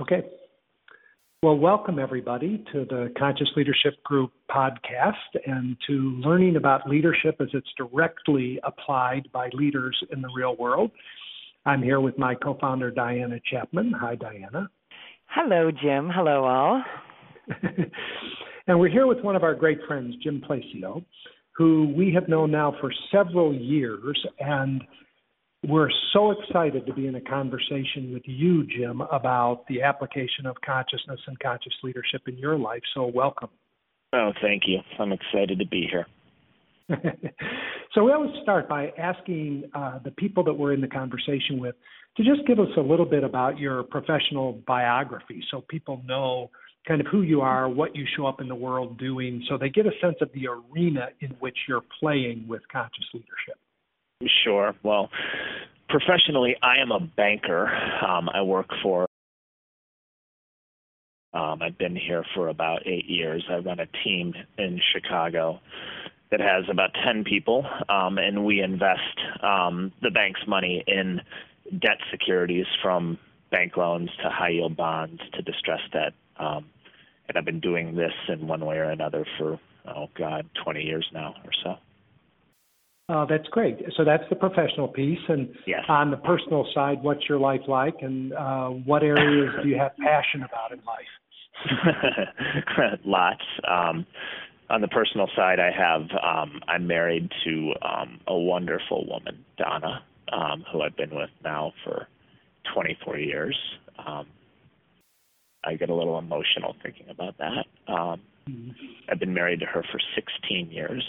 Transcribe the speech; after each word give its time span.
Okay. 0.00 0.22
Well, 1.42 1.56
welcome 1.56 1.98
everybody 1.98 2.64
to 2.72 2.84
the 2.84 3.12
Conscious 3.18 3.48
Leadership 3.56 4.00
Group 4.04 4.30
podcast 4.48 5.12
and 5.44 5.76
to 5.88 5.92
learning 6.24 6.54
about 6.54 6.88
leadership 6.88 7.34
as 7.40 7.48
it's 7.52 7.68
directly 7.76 8.60
applied 8.62 9.28
by 9.32 9.48
leaders 9.52 9.98
in 10.12 10.22
the 10.22 10.28
real 10.36 10.54
world. 10.54 10.92
I'm 11.66 11.82
here 11.82 12.00
with 12.00 12.16
my 12.16 12.36
co 12.36 12.56
founder, 12.60 12.92
Diana 12.92 13.40
Chapman. 13.50 13.92
Hi, 14.00 14.14
Diana. 14.14 14.70
Hello, 15.26 15.72
Jim. 15.72 16.08
Hello, 16.14 16.44
all. 16.44 16.84
and 18.68 18.78
we're 18.78 18.88
here 18.88 19.08
with 19.08 19.18
one 19.22 19.34
of 19.34 19.42
our 19.42 19.54
great 19.56 19.78
friends, 19.88 20.14
Jim 20.22 20.40
Placio, 20.48 21.04
who 21.56 21.92
we 21.96 22.12
have 22.14 22.28
known 22.28 22.52
now 22.52 22.72
for 22.80 22.92
several 23.10 23.52
years. 23.52 24.24
And 24.38 24.80
we're 25.66 25.90
so 26.12 26.30
excited 26.30 26.86
to 26.86 26.92
be 26.92 27.06
in 27.06 27.16
a 27.16 27.20
conversation 27.20 28.12
with 28.12 28.22
you, 28.26 28.64
Jim, 28.66 29.00
about 29.00 29.64
the 29.68 29.82
application 29.82 30.46
of 30.46 30.56
consciousness 30.64 31.20
and 31.26 31.38
conscious 31.40 31.72
leadership 31.82 32.22
in 32.28 32.38
your 32.38 32.56
life. 32.56 32.82
So, 32.94 33.06
welcome. 33.06 33.48
Oh, 34.12 34.32
thank 34.40 34.62
you. 34.66 34.78
I'm 34.98 35.12
excited 35.12 35.58
to 35.58 35.66
be 35.66 35.88
here. 35.90 36.06
so, 37.92 38.04
we 38.04 38.12
always 38.12 38.30
start 38.42 38.68
by 38.68 38.92
asking 38.96 39.64
uh, 39.74 39.98
the 40.04 40.12
people 40.12 40.44
that 40.44 40.54
we're 40.54 40.72
in 40.72 40.80
the 40.80 40.88
conversation 40.88 41.58
with 41.58 41.74
to 42.16 42.24
just 42.24 42.46
give 42.46 42.60
us 42.60 42.68
a 42.76 42.80
little 42.80 43.06
bit 43.06 43.24
about 43.24 43.58
your 43.58 43.82
professional 43.82 44.60
biography 44.66 45.42
so 45.50 45.64
people 45.68 46.02
know 46.06 46.50
kind 46.86 47.00
of 47.00 47.06
who 47.08 47.22
you 47.22 47.40
are, 47.40 47.68
what 47.68 47.94
you 47.94 48.06
show 48.16 48.26
up 48.26 48.40
in 48.40 48.48
the 48.48 48.54
world 48.54 48.96
doing, 48.98 49.44
so 49.48 49.58
they 49.58 49.68
get 49.68 49.86
a 49.86 49.90
sense 50.00 50.16
of 50.20 50.30
the 50.32 50.46
arena 50.46 51.08
in 51.20 51.30
which 51.40 51.56
you're 51.68 51.84
playing 52.00 52.46
with 52.48 52.62
conscious 52.72 53.04
leadership. 53.12 53.58
Sure. 54.44 54.74
Well, 54.82 55.10
professionally, 55.88 56.56
I 56.62 56.78
am 56.78 56.90
a 56.90 57.00
banker. 57.00 57.68
Um, 58.04 58.28
I 58.28 58.42
work 58.42 58.68
for. 58.82 59.06
Um, 61.32 61.62
I've 61.62 61.78
been 61.78 61.94
here 61.94 62.24
for 62.34 62.48
about 62.48 62.86
eight 62.86 63.08
years. 63.08 63.44
I 63.48 63.56
run 63.58 63.78
a 63.80 63.86
team 64.04 64.34
in 64.56 64.80
Chicago 64.92 65.60
that 66.30 66.40
has 66.40 66.64
about 66.70 66.90
10 67.04 67.24
people, 67.24 67.64
um, 67.88 68.18
and 68.18 68.44
we 68.44 68.60
invest 68.60 69.20
um, 69.42 69.92
the 70.02 70.10
bank's 70.10 70.40
money 70.46 70.82
in 70.86 71.20
debt 71.78 71.98
securities 72.10 72.66
from 72.82 73.18
bank 73.50 73.76
loans 73.76 74.10
to 74.22 74.28
high 74.30 74.50
yield 74.50 74.76
bonds 74.76 75.20
to 75.34 75.42
distressed 75.42 75.90
debt. 75.92 76.12
Um, 76.38 76.66
and 77.28 77.36
I've 77.36 77.44
been 77.44 77.60
doing 77.60 77.94
this 77.94 78.12
in 78.28 78.46
one 78.46 78.64
way 78.64 78.76
or 78.76 78.90
another 78.90 79.24
for, 79.38 79.60
oh 79.86 80.08
God, 80.16 80.48
20 80.64 80.82
years 80.82 81.06
now 81.12 81.34
or 81.44 81.50
so. 81.62 81.76
Uh, 83.08 83.24
that's 83.24 83.48
great. 83.48 83.78
So 83.96 84.04
that's 84.04 84.24
the 84.28 84.36
professional 84.36 84.88
piece. 84.88 85.20
And 85.28 85.48
yes. 85.66 85.80
on 85.88 86.10
the 86.10 86.18
personal 86.18 86.66
side, 86.74 87.02
what's 87.02 87.26
your 87.28 87.38
life 87.38 87.62
like, 87.66 87.94
and 88.02 88.32
uh, 88.34 88.68
what 88.68 89.02
areas 89.02 89.54
do 89.62 89.68
you 89.68 89.78
have 89.78 89.96
passion 89.98 90.42
about 90.42 90.72
in 90.72 90.80
life? 90.84 93.00
Lots. 93.04 93.42
Um, 93.66 94.06
on 94.70 94.82
the 94.82 94.88
personal 94.88 95.28
side, 95.34 95.58
I 95.58 95.70
have 95.70 96.02
um, 96.22 96.60
I'm 96.68 96.86
married 96.86 97.30
to 97.44 97.72
um, 97.82 98.20
a 98.26 98.36
wonderful 98.36 99.06
woman, 99.08 99.44
Donna, 99.56 100.02
um, 100.30 100.64
who 100.70 100.82
I've 100.82 100.96
been 100.96 101.14
with 101.14 101.30
now 101.42 101.72
for 101.84 102.06
24 102.74 103.18
years. 103.18 103.58
Um, 104.06 104.26
I 105.64 105.74
get 105.74 105.88
a 105.88 105.94
little 105.94 106.18
emotional 106.18 106.76
thinking 106.82 107.08
about 107.08 107.36
that. 107.38 107.92
Um, 107.92 108.20
I've 109.08 109.18
been 109.18 109.34
married 109.34 109.60
to 109.60 109.66
her 109.66 109.82
for 109.90 110.00
16 110.14 110.70
years. 110.70 111.04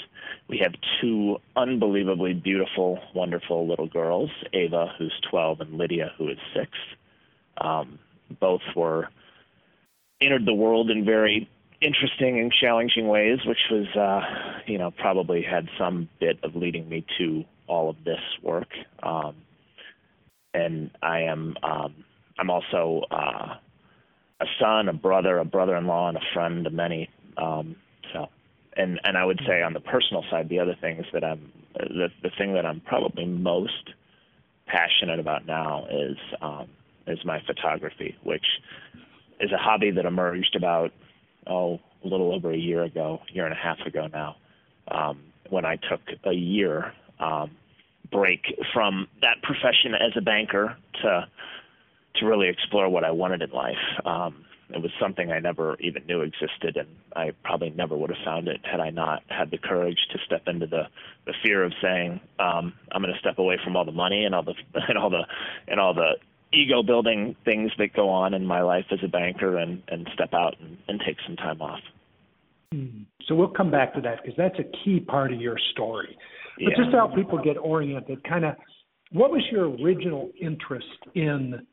We 0.48 0.60
have 0.64 0.74
two 1.02 1.38
unbelievably 1.56 2.36
beautiful, 2.36 3.00
wonderful 3.14 3.68
little 3.68 3.88
girls 3.88 4.30
Ava, 4.54 4.94
who's 4.98 5.14
12, 5.30 5.62
and 5.62 5.78
Lydia, 5.78 6.12
who 6.18 6.30
is 6.30 6.38
six. 6.56 6.72
Um, 7.58 8.00
both 8.40 8.62
were 8.76 9.10
entered 10.22 10.46
the 10.46 10.54
world 10.54 10.90
in 10.90 11.06
very 11.06 11.50
interesting 11.82 12.40
and 12.40 12.52
challenging 12.52 13.08
ways, 13.08 13.40
which 13.46 13.58
was, 13.72 13.88
uh, 13.96 14.62
you 14.66 14.78
know, 14.78 14.92
probably 14.92 15.42
had 15.42 15.68
some 15.78 16.10
bit 16.20 16.40
of 16.44 16.56
leading 16.56 16.88
me 16.90 17.06
to 17.18 17.44
all 17.68 17.90
of 17.90 17.96
this 18.04 18.20
work. 18.42 18.68
Um, 19.02 19.36
and 20.54 20.92
I 21.02 21.22
am, 21.22 21.56
um, 21.64 22.04
I'm 22.38 22.50
also 22.50 23.04
uh, 23.12 23.56
a 24.42 24.46
son, 24.60 24.90
a 24.90 24.94
brother, 24.94 25.38
a 25.38 25.46
brother-in-law, 25.46 26.10
and 26.10 26.18
a 26.18 26.34
friend 26.34 26.64
to 26.64 26.70
many 26.70 27.10
um, 27.42 27.76
so, 28.14 28.28
and 28.76 29.00
and 29.04 29.18
I 29.18 29.26
would 29.26 29.42
say 29.48 29.62
on 29.62 29.74
the 29.74 29.80
personal 29.80 30.24
side, 30.30 30.50
the 30.50 30.60
other 30.60 30.76
things 30.80 31.06
that 31.14 31.24
I'm 31.24 31.52
the 31.74 32.10
the 32.22 32.32
thing 32.38 32.54
that 32.54 32.66
I'm 32.66 32.82
probably 32.82 33.26
most 33.26 33.90
passionate 34.68 35.20
about 35.20 35.46
now 35.46 35.86
is 35.90 36.18
um, 36.42 36.68
is 37.08 37.20
my 37.26 37.42
photography, 37.46 38.16
which 38.24 38.46
is 39.40 39.52
a 39.52 39.58
hobby 39.58 39.92
that 39.92 40.06
emerged 40.06 40.56
about 40.56 40.92
oh 41.48 41.80
a 42.04 42.08
little 42.08 42.34
over 42.34 42.52
a 42.52 42.58
year 42.58 42.84
ago, 42.84 43.20
year 43.32 43.46
and 43.46 43.54
a 43.54 43.58
half 43.58 43.80
ago 43.86 44.08
now, 44.08 44.36
um, 44.90 45.20
when 45.50 45.66
I 45.66 45.76
took 45.76 46.02
a 46.24 46.34
year 46.34 46.94
um, 47.20 47.52
break 48.12 48.42
from 48.74 49.08
that 49.22 49.42
profession 49.44 49.94
as 49.94 50.12
a 50.16 50.22
banker 50.22 50.78
to 51.02 51.28
to 52.16 52.26
really 52.26 52.48
explore 52.50 52.90
what 52.90 53.04
I 53.04 53.12
wanted 53.12 53.42
in 53.42 53.52
life. 53.52 53.78
Um, 54.06 54.46
it 54.72 54.82
was 54.82 54.92
something 55.00 55.32
I 55.32 55.40
never 55.40 55.76
even 55.80 56.06
knew 56.06 56.22
existed, 56.22 56.78
and 56.78 56.88
I 57.16 57.32
probably 57.44 57.72
never 57.72 57.98
would 57.98 58.12
have 58.12 58.24
found 58.24 58.48
it 58.48 58.62
had 58.64 58.80
I 58.80 58.92
not 58.92 59.24
had 59.28 59.50
the 59.52 59.58
courage 59.58 59.98
to 60.12 60.20
step 60.26 60.44
into 60.48 60.68
the 60.68 60.84
the 61.26 61.34
fear 61.44 61.64
of 61.64 61.74
saying, 61.82 62.20
um, 62.40 62.74
"I'm 62.92 63.02
going 63.02 63.14
to 63.14 63.20
step 63.20 63.40
away 63.40 63.58
from 63.64 63.76
all 63.76 63.86
the 63.86 63.92
money 63.92 64.26
and 64.26 64.36
all 64.36 64.44
the 64.44 64.54
and 64.88 64.98
all 64.98 65.10
the 65.10 65.26
and 65.68 65.80
all 65.80 65.94
the 65.94 66.18
ego 66.54 66.84
building 66.84 67.36
things 67.46 67.72
that 67.78 67.94
go 67.94 68.10
on 68.10 68.34
in 68.34 68.46
my 68.46 68.62
life 68.62 68.86
as 68.92 69.00
a 69.04 69.08
banker, 69.08 69.58
and 69.58 69.82
and 69.88 70.08
step 70.14 70.34
out 70.34 70.56
and, 70.60 70.78
and 70.88 71.02
take 71.06 71.18
some 71.26 71.36
time 71.36 71.62
off." 71.62 71.82
Hmm. 72.72 73.04
So 73.28 73.36
we'll 73.36 73.50
come 73.50 73.72
back 73.72 73.94
to 73.96 74.02
that 74.02 74.22
because 74.22 74.38
that's 74.38 74.60
a 74.60 74.84
key 74.84 75.00
part 75.00 75.34
of 75.34 75.42
your 75.42 75.58
story. 75.72 76.16
But 76.58 76.72
yeah. 76.72 76.78
just 76.78 76.92
to 76.92 76.98
help 76.98 77.16
people 77.16 77.42
get 77.42 77.58
oriented, 77.58 78.24
kind 78.24 78.46
of, 78.46 78.56
what 79.12 79.32
was 79.32 79.42
your 79.52 79.70
original 79.70 80.30
interest 80.40 80.86
in 81.16 81.66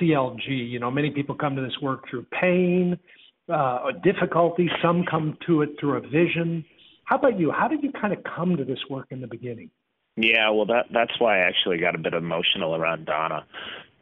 CLG. 0.00 0.48
You 0.48 0.78
know, 0.78 0.90
many 0.90 1.10
people 1.10 1.34
come 1.34 1.56
to 1.56 1.62
this 1.62 1.78
work 1.82 2.08
through 2.08 2.26
pain, 2.40 2.98
uh, 3.52 3.90
difficulty. 4.02 4.68
Some 4.82 5.04
come 5.10 5.36
to 5.46 5.62
it 5.62 5.70
through 5.78 5.98
a 5.98 6.00
vision. 6.00 6.64
How 7.04 7.16
about 7.16 7.38
you? 7.38 7.50
How 7.50 7.68
did 7.68 7.82
you 7.82 7.92
kind 7.92 8.12
of 8.12 8.20
come 8.24 8.56
to 8.56 8.64
this 8.64 8.78
work 8.88 9.06
in 9.10 9.20
the 9.20 9.26
beginning? 9.26 9.70
Yeah, 10.16 10.50
well, 10.50 10.66
that 10.66 10.86
that's 10.92 11.18
why 11.18 11.38
I 11.38 11.40
actually 11.40 11.78
got 11.78 11.94
a 11.94 11.98
bit 11.98 12.14
emotional 12.14 12.74
around 12.74 13.06
Donna. 13.06 13.46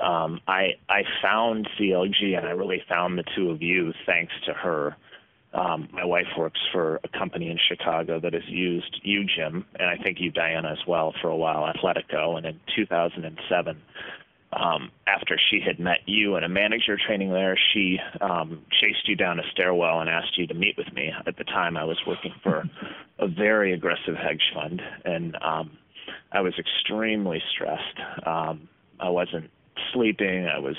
Um, 0.00 0.40
I 0.46 0.74
I 0.88 1.02
found 1.22 1.68
CLG 1.78 2.36
and 2.36 2.46
I 2.46 2.50
really 2.50 2.82
found 2.88 3.18
the 3.18 3.24
two 3.36 3.50
of 3.50 3.62
you 3.62 3.92
thanks 4.06 4.32
to 4.46 4.52
her. 4.52 4.96
Um, 5.54 5.88
my 5.92 6.04
wife 6.04 6.26
works 6.36 6.60
for 6.72 7.00
a 7.04 7.18
company 7.18 7.50
in 7.50 7.58
Chicago 7.68 8.20
that 8.20 8.34
has 8.34 8.42
used 8.46 9.00
you, 9.02 9.24
Jim, 9.24 9.64
and 9.78 9.88
I 9.88 9.96
think 9.96 10.18
you, 10.20 10.30
Diana, 10.30 10.70
as 10.70 10.86
well, 10.86 11.14
for 11.22 11.28
a 11.28 11.36
while, 11.36 11.72
Athletico. 11.72 12.36
And 12.36 12.44
in 12.44 12.60
2007, 12.76 13.80
um, 14.58 14.90
after 15.06 15.38
she 15.50 15.60
had 15.60 15.78
met 15.78 16.00
you 16.06 16.36
in 16.36 16.44
a 16.44 16.48
manager 16.48 16.96
training 16.96 17.30
there, 17.30 17.58
she 17.72 17.98
um, 18.20 18.64
chased 18.80 19.08
you 19.08 19.14
down 19.14 19.38
a 19.38 19.42
stairwell 19.52 20.00
and 20.00 20.10
asked 20.10 20.36
you 20.36 20.46
to 20.46 20.54
meet 20.54 20.76
with 20.76 20.92
me. 20.92 21.12
At 21.26 21.36
the 21.36 21.44
time, 21.44 21.76
I 21.76 21.84
was 21.84 21.98
working 22.06 22.34
for 22.42 22.64
a 23.18 23.28
very 23.28 23.72
aggressive 23.72 24.16
hedge 24.16 24.42
fund, 24.54 24.82
and 25.04 25.36
um, 25.42 25.78
I 26.32 26.40
was 26.40 26.54
extremely 26.58 27.42
stressed. 27.52 28.26
Um, 28.26 28.68
I 29.00 29.10
wasn't 29.10 29.50
sleeping. 29.92 30.46
I 30.46 30.58
was, 30.58 30.76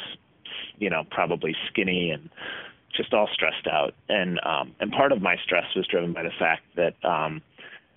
you 0.78 0.90
know, 0.90 1.04
probably 1.10 1.56
skinny 1.70 2.12
and 2.12 2.30
just 2.96 3.14
all 3.14 3.30
stressed 3.34 3.68
out. 3.68 3.94
And 4.10 4.40
um, 4.44 4.76
and 4.80 4.92
part 4.92 5.12
of 5.12 5.22
my 5.22 5.38
stress 5.44 5.66
was 5.76 5.88
driven 5.88 6.12
by 6.12 6.24
the 6.24 6.34
fact 6.38 6.64
that 6.76 6.96
um, 7.06 7.42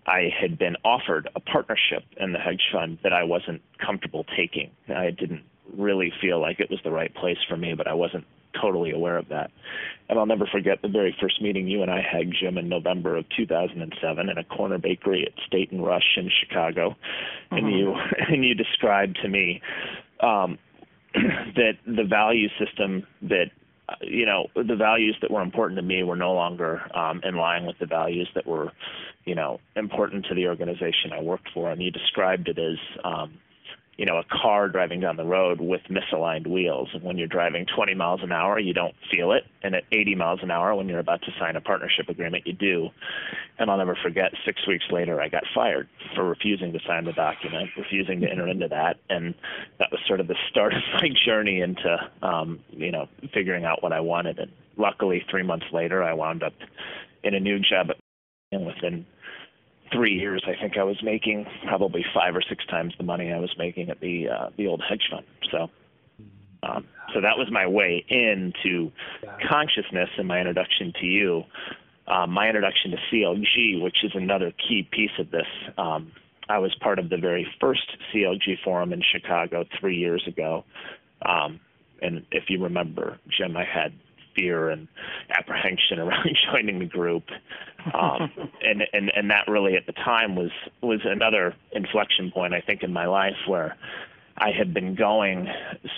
I 0.06 0.30
had 0.38 0.58
been 0.58 0.76
offered 0.84 1.28
a 1.34 1.40
partnership 1.40 2.04
in 2.16 2.32
the 2.32 2.38
hedge 2.38 2.62
fund 2.72 2.98
that 3.02 3.12
I 3.12 3.24
wasn't 3.24 3.62
comfortable 3.84 4.24
taking. 4.36 4.70
I 4.88 5.10
didn't 5.10 5.44
really 5.76 6.12
feel 6.20 6.40
like 6.40 6.60
it 6.60 6.70
was 6.70 6.80
the 6.84 6.90
right 6.90 7.14
place 7.14 7.38
for 7.48 7.56
me, 7.56 7.74
but 7.74 7.86
I 7.86 7.94
wasn't 7.94 8.24
totally 8.60 8.90
aware 8.90 9.16
of 9.16 9.28
that. 9.28 9.50
And 10.08 10.18
I'll 10.18 10.26
never 10.26 10.46
forget 10.46 10.82
the 10.82 10.88
very 10.88 11.16
first 11.20 11.40
meeting 11.40 11.68
you 11.68 11.82
and 11.82 11.90
I 11.90 12.00
had, 12.00 12.32
Jim, 12.38 12.58
in 12.58 12.68
November 12.68 13.16
of 13.16 13.24
2007 13.36 14.28
in 14.28 14.38
a 14.38 14.44
corner 14.44 14.78
bakery 14.78 15.24
at 15.26 15.32
State 15.46 15.72
and 15.72 15.84
Rush 15.84 16.16
in 16.16 16.30
Chicago, 16.40 16.90
mm-hmm. 16.90 17.56
and 17.56 17.72
you 17.72 17.94
and 18.28 18.44
you 18.44 18.54
described 18.54 19.18
to 19.22 19.28
me 19.28 19.60
um, 20.20 20.58
that 21.14 21.78
the 21.86 22.04
value 22.04 22.48
system 22.58 23.06
that 23.22 23.50
you 24.00 24.26
know 24.26 24.46
the 24.54 24.76
values 24.76 25.16
that 25.22 25.30
were 25.30 25.42
important 25.42 25.76
to 25.76 25.82
me 25.82 26.02
were 26.02 26.16
no 26.16 26.32
longer 26.32 26.82
um, 26.96 27.20
in 27.24 27.36
line 27.36 27.66
with 27.66 27.78
the 27.78 27.86
values 27.86 28.28
that 28.34 28.46
were 28.46 28.72
you 29.24 29.34
know 29.34 29.60
important 29.76 30.26
to 30.26 30.34
the 30.34 30.46
organization 30.46 31.12
I 31.12 31.22
worked 31.22 31.48
for, 31.54 31.70
and 31.70 31.82
you 31.82 31.90
described 31.90 32.48
it 32.48 32.58
as 32.58 32.78
um, 33.04 33.38
you 33.98 34.06
know, 34.06 34.16
a 34.16 34.24
car 34.24 34.68
driving 34.68 35.00
down 35.00 35.16
the 35.16 35.24
road 35.24 35.60
with 35.60 35.82
misaligned 35.90 36.46
wheels. 36.46 36.88
And 36.94 37.02
when 37.02 37.18
you're 37.18 37.28
driving 37.28 37.66
20 37.66 37.94
miles 37.94 38.20
an 38.22 38.32
hour, 38.32 38.58
you 38.58 38.72
don't 38.72 38.94
feel 39.10 39.32
it. 39.32 39.44
And 39.62 39.74
at 39.74 39.84
80 39.92 40.14
miles 40.14 40.40
an 40.42 40.50
hour, 40.50 40.74
when 40.74 40.88
you're 40.88 40.98
about 40.98 41.20
to 41.22 41.30
sign 41.38 41.56
a 41.56 41.60
partnership 41.60 42.08
agreement, 42.08 42.46
you 42.46 42.54
do. 42.54 42.88
And 43.58 43.70
I'll 43.70 43.76
never 43.76 43.96
forget, 44.02 44.32
six 44.46 44.66
weeks 44.66 44.86
later, 44.90 45.20
I 45.20 45.28
got 45.28 45.44
fired 45.54 45.88
for 46.14 46.24
refusing 46.24 46.72
to 46.72 46.80
sign 46.86 47.04
the 47.04 47.12
document, 47.12 47.68
refusing 47.76 48.20
to 48.22 48.30
enter 48.30 48.48
into 48.48 48.68
that. 48.68 48.96
And 49.10 49.34
that 49.78 49.90
was 49.92 50.00
sort 50.06 50.20
of 50.20 50.26
the 50.26 50.36
start 50.50 50.72
of 50.72 50.82
my 50.94 51.10
journey 51.26 51.60
into, 51.60 52.10
um, 52.22 52.60
you 52.70 52.90
know, 52.90 53.08
figuring 53.34 53.64
out 53.64 53.82
what 53.82 53.92
I 53.92 54.00
wanted. 54.00 54.38
And 54.38 54.50
luckily, 54.78 55.24
three 55.30 55.42
months 55.42 55.66
later, 55.70 56.02
I 56.02 56.14
wound 56.14 56.42
up 56.42 56.54
in 57.22 57.34
a 57.34 57.40
new 57.40 57.58
job 57.58 57.90
and 58.52 58.66
within 58.66 59.06
three 59.92 60.14
years, 60.14 60.42
I 60.46 60.60
think 60.60 60.76
I 60.76 60.84
was 60.84 60.96
making 61.02 61.46
probably 61.66 62.04
five 62.14 62.34
or 62.34 62.42
six 62.48 62.64
times 62.66 62.94
the 62.98 63.04
money 63.04 63.32
I 63.32 63.38
was 63.38 63.54
making 63.58 63.90
at 63.90 64.00
the 64.00 64.28
uh, 64.28 64.50
the 64.56 64.66
old 64.66 64.82
hedge 64.88 65.02
fund. 65.10 65.24
So, 65.50 65.68
um, 66.62 66.86
so 67.14 67.20
that 67.20 67.36
was 67.36 67.48
my 67.50 67.66
way 67.66 68.04
into 68.08 68.90
consciousness 69.48 70.08
and 70.18 70.26
my 70.26 70.38
introduction 70.38 70.92
to 71.00 71.06
you. 71.06 71.44
Um, 72.06 72.30
my 72.30 72.48
introduction 72.48 72.90
to 72.90 72.96
CLG, 73.10 73.80
which 73.82 73.98
is 74.02 74.10
another 74.14 74.52
key 74.68 74.88
piece 74.90 75.12
of 75.18 75.30
this. 75.30 75.46
Um, 75.78 76.12
I 76.48 76.58
was 76.58 76.74
part 76.80 76.98
of 76.98 77.08
the 77.08 77.16
very 77.16 77.46
first 77.60 77.86
CLG 78.12 78.62
forum 78.64 78.92
in 78.92 79.02
Chicago 79.12 79.64
three 79.80 79.96
years 79.96 80.24
ago. 80.26 80.64
Um, 81.24 81.60
and 82.00 82.26
if 82.32 82.44
you 82.48 82.62
remember, 82.62 83.18
Jim, 83.38 83.56
I 83.56 83.64
had 83.64 83.92
fear 84.34 84.70
and 84.70 84.88
apprehension 85.36 85.98
around 85.98 86.28
joining 86.52 86.78
the 86.78 86.86
group, 86.86 87.24
um, 87.94 88.30
and 88.62 88.84
and 88.92 89.12
and 89.14 89.30
that 89.30 89.48
really 89.48 89.76
at 89.76 89.86
the 89.86 89.92
time 89.92 90.36
was 90.36 90.50
was 90.82 91.00
another 91.04 91.54
inflection 91.72 92.30
point 92.30 92.54
I 92.54 92.60
think 92.60 92.82
in 92.82 92.92
my 92.92 93.06
life 93.06 93.36
where 93.46 93.76
I 94.36 94.50
had 94.56 94.72
been 94.72 94.94
going 94.94 95.48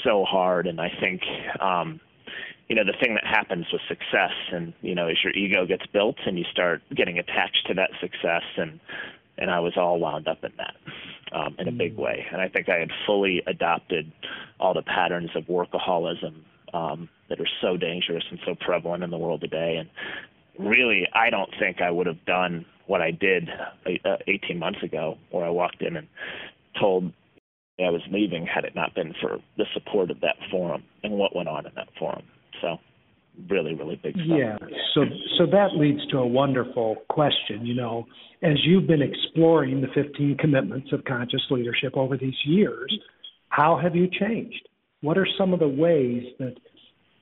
so 0.03 0.25
hard, 0.25 0.67
and 0.67 0.81
I 0.81 0.91
think. 1.01 1.23
Um, 1.61 2.01
you 2.67 2.75
know 2.75 2.85
the 2.85 2.95
thing 2.99 3.13
that 3.13 3.27
happens 3.27 3.67
with 3.71 3.83
success 3.89 4.33
and 4.51 4.73
you 4.81 4.95
know 4.95 5.07
as 5.07 5.23
your 5.23 5.35
ego 5.35 5.67
gets 5.67 5.85
built 5.93 6.17
and 6.25 6.39
you 6.39 6.47
start 6.51 6.81
getting 6.97 7.19
attached 7.19 7.67
to 7.67 7.75
that 7.75 7.91
success 8.01 8.43
and 8.57 8.81
and 9.37 9.51
I 9.51 9.61
was 9.61 9.75
all 9.77 9.99
wound 9.99 10.29
up 10.29 10.43
in 10.45 10.53
that 10.57 10.75
um, 11.33 11.57
in 11.59 11.69
a 11.69 11.73
big 11.73 11.97
way. 11.97 12.25
And 12.31 12.41
I 12.41 12.49
think 12.49 12.69
I 12.69 12.79
had 12.79 12.91
fully 13.07 13.43
adopted 13.47 14.11
all 14.61 14.75
the 14.75 14.83
patterns 14.83 15.31
of 15.35 15.45
workaholism 15.45 16.43
um, 16.75 17.09
that 17.29 17.41
are 17.41 17.49
so 17.63 17.77
dangerous 17.77 18.25
and 18.31 18.39
so 18.45 18.55
prevalent 18.61 19.03
in 19.03 19.11
the 19.11 19.17
world 19.17 19.41
today. 19.41 19.77
And 19.79 19.89
really, 20.69 21.07
I 21.15 21.31
don't 21.31 21.51
think 21.59 21.81
I 21.81 21.91
would 21.91 22.07
have 22.07 22.23
done 22.27 22.67
what 22.87 23.01
I 23.01 23.13
did 23.13 23.49
uh, 24.05 24.17
18 24.27 24.59
months 24.59 24.83
ago, 24.83 25.17
where 25.31 25.45
I 25.45 25.51
walked 25.51 25.81
in 25.81 25.97
and 25.97 26.07
told 26.79 27.13
I 27.79 27.91
was 27.91 28.03
leaving 28.11 28.47
had 28.47 28.65
it 28.65 28.75
not 28.75 28.95
been 28.95 29.15
for 29.21 29.39
the 29.57 29.65
support 29.73 30.11
of 30.11 30.21
that 30.21 30.37
forum 30.51 30.85
and 31.03 31.15
what 31.15 31.35
went 31.35 31.49
on 31.49 31.67
in 31.67 31.73
that 31.77 31.89
forum. 31.99 32.23
So 32.61 32.77
really, 33.51 33.75
really 33.75 33.97
big 33.97 34.15
stuff. 34.15 34.27
Yeah. 34.39 34.59
So 34.95 35.05
so 35.39 35.47
that 35.47 35.71
leads 35.75 36.07
to 36.09 36.19
a 36.19 36.27
wonderful 36.27 36.97
question. 37.09 37.67
You 37.67 37.75
know, 37.75 38.07
as 38.43 38.59
you've 38.65 38.87
been 38.87 39.03
exploring 39.03 39.81
the 39.81 39.89
15 39.95 40.37
commitments 40.39 40.93
of 40.93 41.05
conscious 41.05 41.43
leadership 41.51 41.97
over 41.97 42.17
these 42.17 42.37
years, 42.45 42.97
how 43.49 43.79
have 43.83 43.97
you 43.97 44.09
changed? 44.09 44.69
What 45.05 45.19
are 45.19 45.29
some 45.37 45.53
of 45.53 45.61
the 45.61 45.69
ways 45.69 46.25
that 46.39 46.55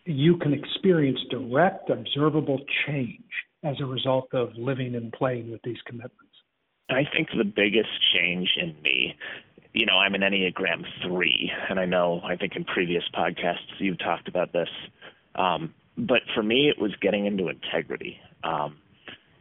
you 0.04 0.36
can 0.36 0.52
experience 0.52 1.18
direct, 1.30 1.90
observable 1.90 2.60
change 2.86 3.18
as 3.64 3.74
a 3.80 3.84
result 3.84 4.28
of 4.32 4.50
living 4.56 4.94
and 4.94 5.12
playing 5.12 5.50
with 5.50 5.60
these 5.64 5.78
commitments? 5.84 6.32
I 6.88 7.02
think 7.12 7.30
the 7.36 7.42
biggest 7.42 7.88
change 8.14 8.48
in 8.56 8.76
me, 8.84 9.16
you 9.72 9.84
know, 9.84 9.94
I'm 9.94 10.14
an 10.14 10.20
Enneagram 10.20 10.84
3, 11.08 11.52
and 11.70 11.80
I 11.80 11.84
know, 11.84 12.20
I 12.22 12.36
think 12.36 12.54
in 12.54 12.62
previous 12.62 13.02
podcasts 13.12 13.80
you've 13.80 13.98
talked 13.98 14.28
about 14.28 14.52
this. 14.52 14.68
Um, 15.34 15.74
but 15.98 16.20
for 16.36 16.44
me, 16.44 16.68
it 16.68 16.80
was 16.80 16.92
getting 17.00 17.26
into 17.26 17.48
integrity. 17.48 18.16
Um, 18.44 18.76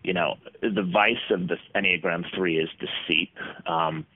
you 0.01 0.13
know, 0.13 0.37
the 0.63 0.89
vice 0.91 1.29
of 1.29 1.47
the 1.47 1.57
Enneagram 1.75 2.23
3 2.35 2.57
is 2.57 2.69
deceit. 2.79 3.29
Um, 3.67 4.07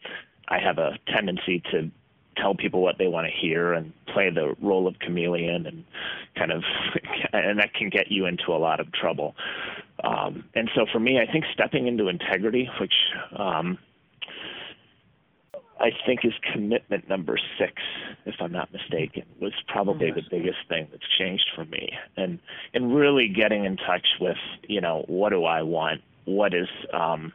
I 0.50 0.58
have 0.58 0.80
a 0.80 0.98
tendency 1.14 1.62
to 1.72 1.92
tell 2.38 2.56
people 2.56 2.82
what 2.82 2.98
they 2.98 3.08
want 3.08 3.28
to 3.28 3.32
hear 3.32 3.74
and 3.74 3.94
play 4.08 4.30
the 4.30 4.56
role 4.62 4.88
of 4.88 4.98
chameleon 5.00 5.66
and 5.66 5.84
kind 6.36 6.52
of 6.52 6.64
and 7.34 7.60
that 7.60 7.74
can 7.74 7.90
get 7.90 8.12
you 8.12 8.26
into 8.26 8.52
a 8.52 8.58
lot 8.58 8.80
of 8.80 8.92
trouble 8.92 9.36
um, 10.04 10.44
and 10.54 10.70
so 10.76 10.86
for 10.92 11.00
me 11.00 11.20
i 11.20 11.32
think 11.32 11.46
stepping 11.54 11.88
into 11.88 12.08
integrity 12.08 12.70
which 12.80 12.94
um, 13.38 13.78
I 15.80 15.92
think 16.06 16.24
is 16.24 16.34
commitment 16.54 17.10
number 17.10 17.38
six, 17.60 17.74
if 18.26 18.36
I'm 18.40 18.52
not 18.52 18.72
mistaken, 18.72 19.24
was 19.42 19.52
probably 19.68 20.10
the 20.10 20.24
biggest 20.32 20.60
thing 20.70 20.88
that's 20.90 21.04
changed 21.20 21.46
for 21.54 21.66
me. 21.66 21.92
And 22.16 22.40
and 22.74 22.96
really 22.96 23.28
getting 23.28 23.66
in 23.66 23.76
touch 23.76 24.08
with, 24.22 24.38
you 24.68 24.80
know, 24.80 25.04
what 25.08 25.30
do 25.30 25.44
I 25.44 25.64
want? 25.64 26.02
What 26.24 26.54
is 26.54 26.70
um, 26.94 27.34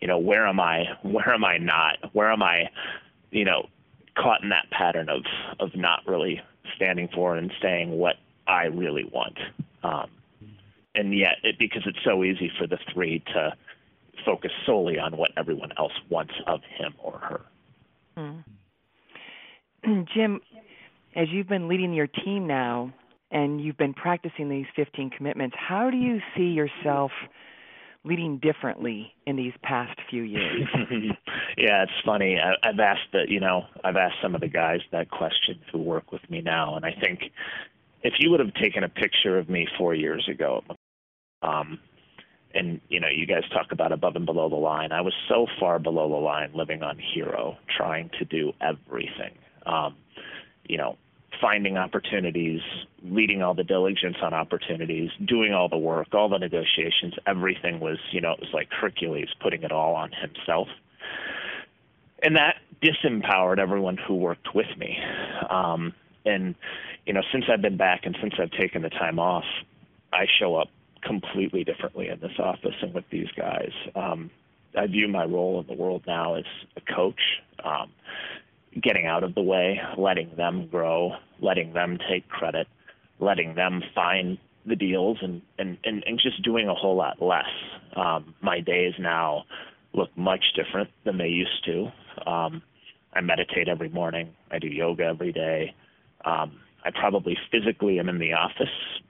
you 0.00 0.08
know, 0.08 0.18
where 0.18 0.46
am 0.46 0.58
I 0.58 0.84
where 1.02 1.32
am 1.32 1.44
I 1.44 1.58
not? 1.58 1.98
Where 2.12 2.30
am 2.30 2.42
I, 2.42 2.70
you 3.30 3.44
know, 3.44 3.68
caught 4.16 4.42
in 4.42 4.48
that 4.50 4.70
pattern 4.70 5.08
of 5.08 5.22
of 5.60 5.76
not 5.76 6.00
really 6.06 6.40
standing 6.74 7.08
for 7.14 7.36
and 7.36 7.52
saying 7.62 7.90
what 7.90 8.16
I 8.46 8.64
really 8.64 9.04
want. 9.04 9.38
Um, 9.82 10.10
and 10.94 11.16
yet, 11.16 11.36
it, 11.42 11.56
because 11.58 11.82
it's 11.86 11.98
so 12.04 12.24
easy 12.24 12.50
for 12.58 12.66
the 12.66 12.78
three 12.92 13.22
to 13.34 13.54
focus 14.24 14.50
solely 14.64 14.98
on 14.98 15.16
what 15.16 15.30
everyone 15.36 15.70
else 15.78 15.92
wants 16.08 16.32
of 16.46 16.60
him 16.78 16.94
or 16.98 17.18
her. 17.18 17.40
Mm. 18.16 18.44
Jim, 20.14 20.40
as 21.14 21.28
you've 21.30 21.48
been 21.48 21.68
leading 21.68 21.92
your 21.92 22.06
team 22.06 22.46
now 22.46 22.92
and 23.30 23.60
you've 23.60 23.76
been 23.76 23.94
practicing 23.94 24.48
these 24.48 24.66
15 24.74 25.10
commitments, 25.10 25.56
how 25.58 25.90
do 25.90 25.96
you 25.96 26.20
see 26.36 26.48
yourself 26.48 27.10
leading 28.06 28.38
differently 28.38 29.12
in 29.26 29.36
these 29.36 29.52
past 29.62 29.98
few 30.08 30.22
years? 30.22 30.62
yeah, 31.58 31.82
it's 31.82 31.92
funny. 32.04 32.38
I, 32.38 32.54
I've 32.66 32.78
asked 32.78 33.12
that, 33.12 33.28
you 33.28 33.40
know, 33.40 33.64
I've 33.84 33.96
asked 33.96 34.16
some 34.22 34.34
of 34.34 34.40
the 34.40 34.48
guys 34.48 34.80
that 34.92 35.10
question 35.10 35.60
who 35.72 35.78
work 35.78 36.12
with 36.12 36.28
me 36.30 36.40
now, 36.40 36.76
and 36.76 36.84
I 36.84 36.92
think 36.92 37.20
if 38.02 38.14
you 38.18 38.30
would 38.30 38.40
have 38.40 38.54
taken 38.54 38.84
a 38.84 38.88
picture 38.88 39.38
of 39.38 39.48
me 39.48 39.66
four 39.76 39.94
years 39.94 40.28
ago, 40.30 40.62
um, 41.42 41.78
and 42.54 42.80
you 42.88 43.00
know, 43.00 43.08
you 43.08 43.26
guys 43.26 43.42
talk 43.52 43.72
about 43.72 43.92
above 43.92 44.16
and 44.16 44.24
below 44.24 44.48
the 44.48 44.56
line. 44.56 44.92
I 44.92 45.02
was 45.02 45.12
so 45.28 45.46
far 45.60 45.78
below 45.78 46.08
the 46.08 46.16
line, 46.16 46.50
living 46.54 46.82
on 46.82 46.98
hero, 46.98 47.56
trying 47.76 48.10
to 48.18 48.24
do 48.24 48.52
everything. 48.60 49.36
Um, 49.66 49.96
you 50.66 50.78
know, 50.78 50.96
finding 51.40 51.76
opportunities, 51.76 52.60
leading 53.02 53.42
all 53.42 53.54
the 53.54 53.64
diligence 53.64 54.16
on 54.22 54.32
opportunities, 54.32 55.10
doing 55.24 55.52
all 55.52 55.68
the 55.68 55.76
work, 55.76 56.08
all 56.14 56.28
the 56.28 56.38
negotiations, 56.38 57.14
everything 57.26 57.80
was, 57.80 57.98
you 58.10 58.20
know, 58.20 58.32
it 58.32 58.40
was 58.40 58.50
like 58.52 58.68
Hercules 58.70 59.28
putting 59.40 59.62
it 59.62 59.72
all 59.72 59.94
on 59.94 60.10
himself. 60.12 60.68
And 62.22 62.36
that 62.36 62.56
disempowered 62.82 63.58
everyone 63.58 63.96
who 63.96 64.14
worked 64.14 64.54
with 64.54 64.66
me. 64.78 64.98
Um, 65.50 65.92
and, 66.24 66.54
you 67.04 67.12
know, 67.12 67.22
since 67.32 67.44
I've 67.52 67.62
been 67.62 67.76
back 67.76 68.00
and 68.04 68.16
since 68.20 68.34
I've 68.40 68.50
taken 68.52 68.82
the 68.82 68.90
time 68.90 69.18
off, 69.18 69.44
I 70.12 70.26
show 70.38 70.56
up 70.56 70.68
completely 71.02 71.64
differently 71.64 72.08
in 72.08 72.18
this 72.20 72.38
office 72.38 72.74
and 72.82 72.94
with 72.94 73.04
these 73.10 73.28
guys. 73.36 73.72
Um, 73.94 74.30
I 74.76 74.86
view 74.86 75.08
my 75.08 75.24
role 75.24 75.60
in 75.60 75.66
the 75.66 75.80
world 75.80 76.02
now 76.06 76.34
as 76.34 76.44
a 76.76 76.80
coach. 76.80 77.20
Um, 77.64 77.90
getting 78.82 79.06
out 79.06 79.24
of 79.24 79.34
the 79.34 79.42
way, 79.42 79.80
letting 79.96 80.34
them 80.36 80.68
grow, 80.68 81.12
letting 81.40 81.72
them 81.72 81.98
take 82.10 82.28
credit, 82.28 82.66
letting 83.18 83.54
them 83.54 83.82
find 83.94 84.38
the 84.66 84.76
deals, 84.76 85.18
and 85.22 85.42
and 85.58 85.78
and, 85.84 86.02
and 86.06 86.20
just 86.22 86.42
doing 86.42 86.68
a 86.68 86.74
whole 86.74 86.96
lot 86.96 87.20
less. 87.22 87.44
Um, 87.94 88.34
my 88.42 88.60
days 88.60 88.94
now 88.98 89.44
look 89.94 90.10
much 90.16 90.44
different 90.54 90.90
than 91.04 91.18
they 91.18 91.28
used 91.28 91.64
to. 91.64 91.90
Um, 92.30 92.62
I 93.14 93.20
meditate 93.22 93.68
every 93.68 93.88
morning. 93.88 94.34
I 94.50 94.58
do 94.58 94.68
yoga 94.68 95.04
every 95.04 95.32
day. 95.32 95.74
Um, 96.24 96.60
I 96.84 96.90
probably 96.90 97.36
physically 97.50 97.98
am 97.98 98.08
in 98.08 98.18
the 98.18 98.34
office 98.34 98.68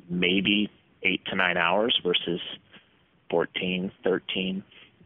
maybe 0.09 0.71
eight 1.03 1.25
to 1.27 1.37
nine 1.37 1.57
hours 1.57 1.99
versus 2.05 2.41
14, 3.31 3.91
13, 4.05 4.63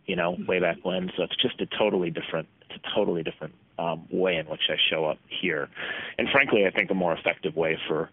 you 0.06 0.16
know, 0.16 0.36
way 0.46 0.60
back 0.60 0.76
when. 0.82 1.10
So 1.16 1.22
it's 1.22 1.36
just 1.40 1.60
a 1.60 1.66
totally 1.78 2.10
different, 2.10 2.48
it's 2.68 2.84
a 2.84 2.94
totally 2.94 3.22
different 3.22 3.54
um, 3.80 4.06
way 4.10 4.36
in 4.36 4.46
which 4.46 4.60
I 4.68 4.76
show 4.90 5.06
up 5.06 5.18
here, 5.28 5.68
and 6.18 6.28
frankly, 6.30 6.66
I 6.66 6.70
think 6.70 6.90
a 6.90 6.94
more 6.94 7.14
effective 7.14 7.56
way 7.56 7.78
for 7.88 8.10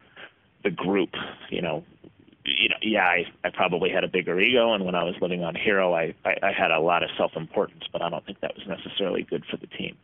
the 0.63 0.71
group. 0.71 1.09
You 1.50 1.62
know, 1.62 1.83
you 2.45 2.69
know, 2.69 2.75
yeah, 2.81 3.03
I, 3.05 3.25
I 3.43 3.50
probably 3.50 3.89
had 3.89 4.03
a 4.03 4.07
bigger 4.07 4.39
ego, 4.39 4.74
and 4.74 4.86
when 4.86 4.95
I 4.95 5.03
was 5.03 5.15
living 5.21 5.43
on 5.43 5.55
Hero, 5.55 5.93
I, 5.93 6.13
I, 6.24 6.36
I 6.41 6.51
had 6.57 6.71
a 6.71 6.79
lot 6.79 7.03
of 7.03 7.09
self-importance, 7.17 7.83
but 7.91 8.01
I 8.01 8.09
don't 8.09 8.25
think 8.25 8.39
that 8.39 8.53
was 8.55 8.65
necessarily 8.67 9.24
good 9.24 9.43
for 9.51 9.57
the 9.57 9.67
team. 9.67 9.97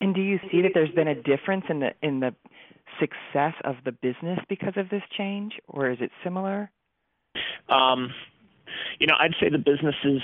And 0.00 0.14
do 0.14 0.20
you 0.20 0.38
see 0.50 0.62
that 0.62 0.72
there's 0.74 0.90
been 0.90 1.08
a 1.08 1.14
difference 1.14 1.64
in 1.68 1.80
the 1.80 1.90
in 2.02 2.20
the 2.20 2.34
success 3.00 3.54
of 3.64 3.76
the 3.84 3.92
business 3.92 4.38
because 4.48 4.74
of 4.76 4.88
this 4.88 5.02
change, 5.16 5.54
or 5.68 5.90
is 5.90 5.98
it 6.00 6.10
similar? 6.22 6.70
Um, 7.68 8.12
you 8.98 9.06
know, 9.06 9.14
I'd 9.18 9.34
say 9.40 9.48
the 9.48 9.58
business 9.58 9.94
is 10.04 10.22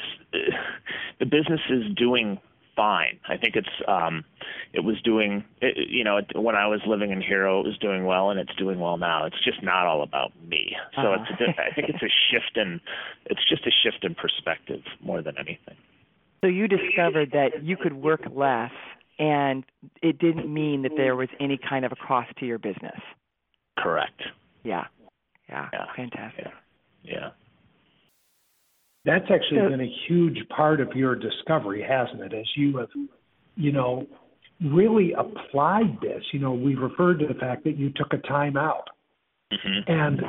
the 1.19 1.27
business 1.27 1.61
is 1.71 1.95
doing 1.97 2.39
fine. 2.79 3.19
I 3.29 3.37
think 3.37 3.57
it's 3.57 3.69
um, 3.89 4.25
it 4.73 4.85
was 4.85 5.03
doing 5.03 5.45
it, 5.61 5.89
you 5.91 6.05
know 6.05 6.21
when 6.37 6.55
I 6.55 6.69
was 6.69 6.81
living 6.87 7.11
in 7.11 7.21
Hero, 7.21 7.61
it 7.61 7.67
was 7.67 7.77
doing 7.79 8.05
well, 8.07 8.31
and 8.31 8.39
it's 8.39 8.55
doing 8.55 8.79
well 8.79 8.97
now. 8.97 9.27
It's 9.27 9.43
just 9.45 9.63
not 9.63 9.87
all 9.87 10.03
about 10.03 10.31
me. 10.47 10.77
So 10.95 11.13
uh-huh. 11.13 11.25
it's 11.29 11.41
a, 11.41 11.61
I 11.61 11.75
think 11.75 11.89
it's 11.89 12.03
a 12.03 12.13
shift 12.31 12.57
in 12.57 12.81
it's 13.27 13.47
just 13.49 13.67
a 13.67 13.71
shift 13.83 14.05
in 14.05 14.15
perspective 14.15 14.83
more 15.01 15.21
than 15.21 15.35
anything. 15.37 15.77
So 16.41 16.47
you 16.47 16.69
discovered 16.69 17.33
that 17.33 17.65
you 17.65 17.77
could 17.77 17.95
work 17.95 18.23
less, 18.33 18.71
and 19.19 19.65
it 20.03 20.21
didn't 20.21 20.53
mean 20.53 20.83
that 20.83 20.93
there 20.97 21.17
was 21.17 21.29
any 21.41 21.59
kind 21.59 21.85
of 21.85 21.91
a 21.91 21.97
cost 21.97 22.31
to 22.39 22.47
your 22.47 22.59
business. 22.59 23.01
Correct. 23.77 24.23
Yeah. 24.63 24.85
Yeah. 25.49 25.69
yeah. 25.73 25.85
Fantastic. 25.97 26.47
Yeah. 27.03 27.13
yeah. 27.13 27.31
That's 29.09 29.25
actually 29.31 29.61
so, 29.61 29.71
been 29.71 29.81
a 29.81 29.95
huge 30.07 30.37
part 30.55 30.83
of 30.83 30.93
your 30.95 31.17
discovery, 31.17 31.83
hasn't 31.83 32.21
it? 32.21 32.39
As 32.39 32.45
you 32.57 32.77
have, 32.77 32.91
you 33.57 33.73
know, 33.73 34.07
really 34.61 35.15
applied 35.15 35.99
this. 36.03 36.23
You 36.31 36.41
know, 36.41 36.53
we 36.53 36.75
referred 36.75 37.19
to 37.21 37.27
the 37.27 37.33
fact 37.41 37.65
that 37.65 37.79
you 37.79 37.91
took 37.97 38.13
a 38.13 38.19
time 38.19 38.59
out. 38.59 38.85
Mm-hmm. 39.51 39.91
And 39.91 40.21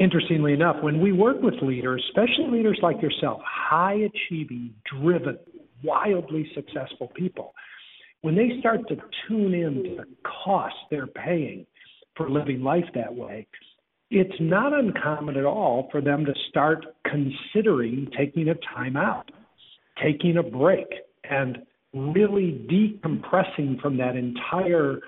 interestingly 0.00 0.52
enough, 0.52 0.82
when 0.82 1.00
we 1.00 1.12
work 1.12 1.40
with 1.42 1.54
leaders, 1.62 2.02
especially 2.08 2.50
leaders 2.50 2.80
like 2.82 3.00
yourself, 3.00 3.40
high 3.44 3.94
achieving, 3.94 4.74
driven, 5.00 5.38
wildly 5.84 6.50
successful 6.56 7.12
people, 7.14 7.54
when 8.22 8.34
they 8.34 8.58
start 8.58 8.80
to 8.88 8.96
tune 9.28 9.54
in 9.54 9.74
to 9.84 9.96
the 9.98 10.06
cost 10.44 10.74
they're 10.90 11.06
paying 11.06 11.66
for 12.16 12.28
living 12.28 12.62
life 12.62 12.84
that 12.96 13.14
way, 13.14 13.46
it's 14.10 14.40
not 14.40 14.72
uncommon 14.72 15.36
at 15.36 15.44
all 15.44 15.88
for 15.92 16.00
them 16.00 16.24
to 16.24 16.34
start 16.50 16.84
considering 17.12 18.08
taking 18.16 18.48
a 18.48 18.54
time 18.74 18.96
out, 18.96 19.30
taking 20.02 20.38
a 20.38 20.42
break, 20.42 20.86
and 21.28 21.58
really 21.92 22.66
decompressing 22.70 23.80
from 23.80 23.98
that 23.98 24.16
entire 24.16 24.98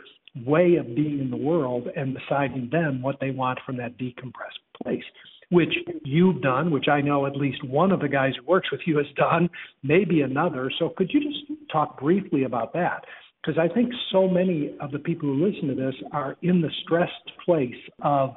way 0.44 0.76
of 0.76 0.94
being 0.94 1.18
in 1.20 1.30
the 1.30 1.36
world 1.36 1.88
and 1.96 2.16
deciding 2.16 2.68
then 2.70 3.00
what 3.00 3.16
they 3.20 3.30
want 3.30 3.58
from 3.64 3.76
that 3.78 3.96
decompressed 3.98 4.60
place, 4.82 5.04
which 5.50 5.72
you've 6.04 6.42
done, 6.42 6.70
which 6.70 6.88
I 6.88 7.00
know 7.00 7.24
at 7.26 7.36
least 7.36 7.64
one 7.64 7.92
of 7.92 8.00
the 8.00 8.08
guys 8.08 8.32
who 8.38 8.46
works 8.46 8.70
with 8.70 8.82
you 8.86 8.98
has 8.98 9.06
done, 9.16 9.48
maybe 9.82 10.20
another. 10.20 10.70
So 10.78 10.90
could 10.96 11.10
you 11.12 11.20
just 11.20 11.70
talk 11.72 12.00
briefly 12.00 12.44
about 12.44 12.72
that? 12.74 13.04
Because 13.42 13.58
I 13.58 13.72
think 13.72 13.92
so 14.10 14.28
many 14.28 14.74
of 14.80 14.90
the 14.90 14.98
people 14.98 15.28
who 15.28 15.46
listen 15.46 15.68
to 15.68 15.74
this 15.74 15.94
are 16.12 16.36
in 16.42 16.60
the 16.60 16.70
stressed 16.82 17.12
place 17.44 17.74
of 18.02 18.34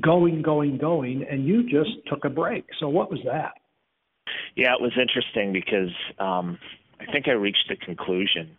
going, 0.00 0.42
going, 0.42 0.78
going, 0.78 1.24
and 1.28 1.46
you 1.46 1.62
just 1.62 1.90
took 2.06 2.24
a 2.24 2.30
break. 2.30 2.66
So 2.78 2.88
what 2.88 3.10
was 3.10 3.20
that? 3.24 3.54
Yeah, 4.56 4.74
it 4.74 4.80
was 4.80 4.92
interesting 5.00 5.52
because 5.52 5.94
um, 6.18 6.58
I 7.00 7.10
think 7.10 7.28
I 7.28 7.32
reached 7.32 7.64
the 7.68 7.76
conclusion 7.76 8.56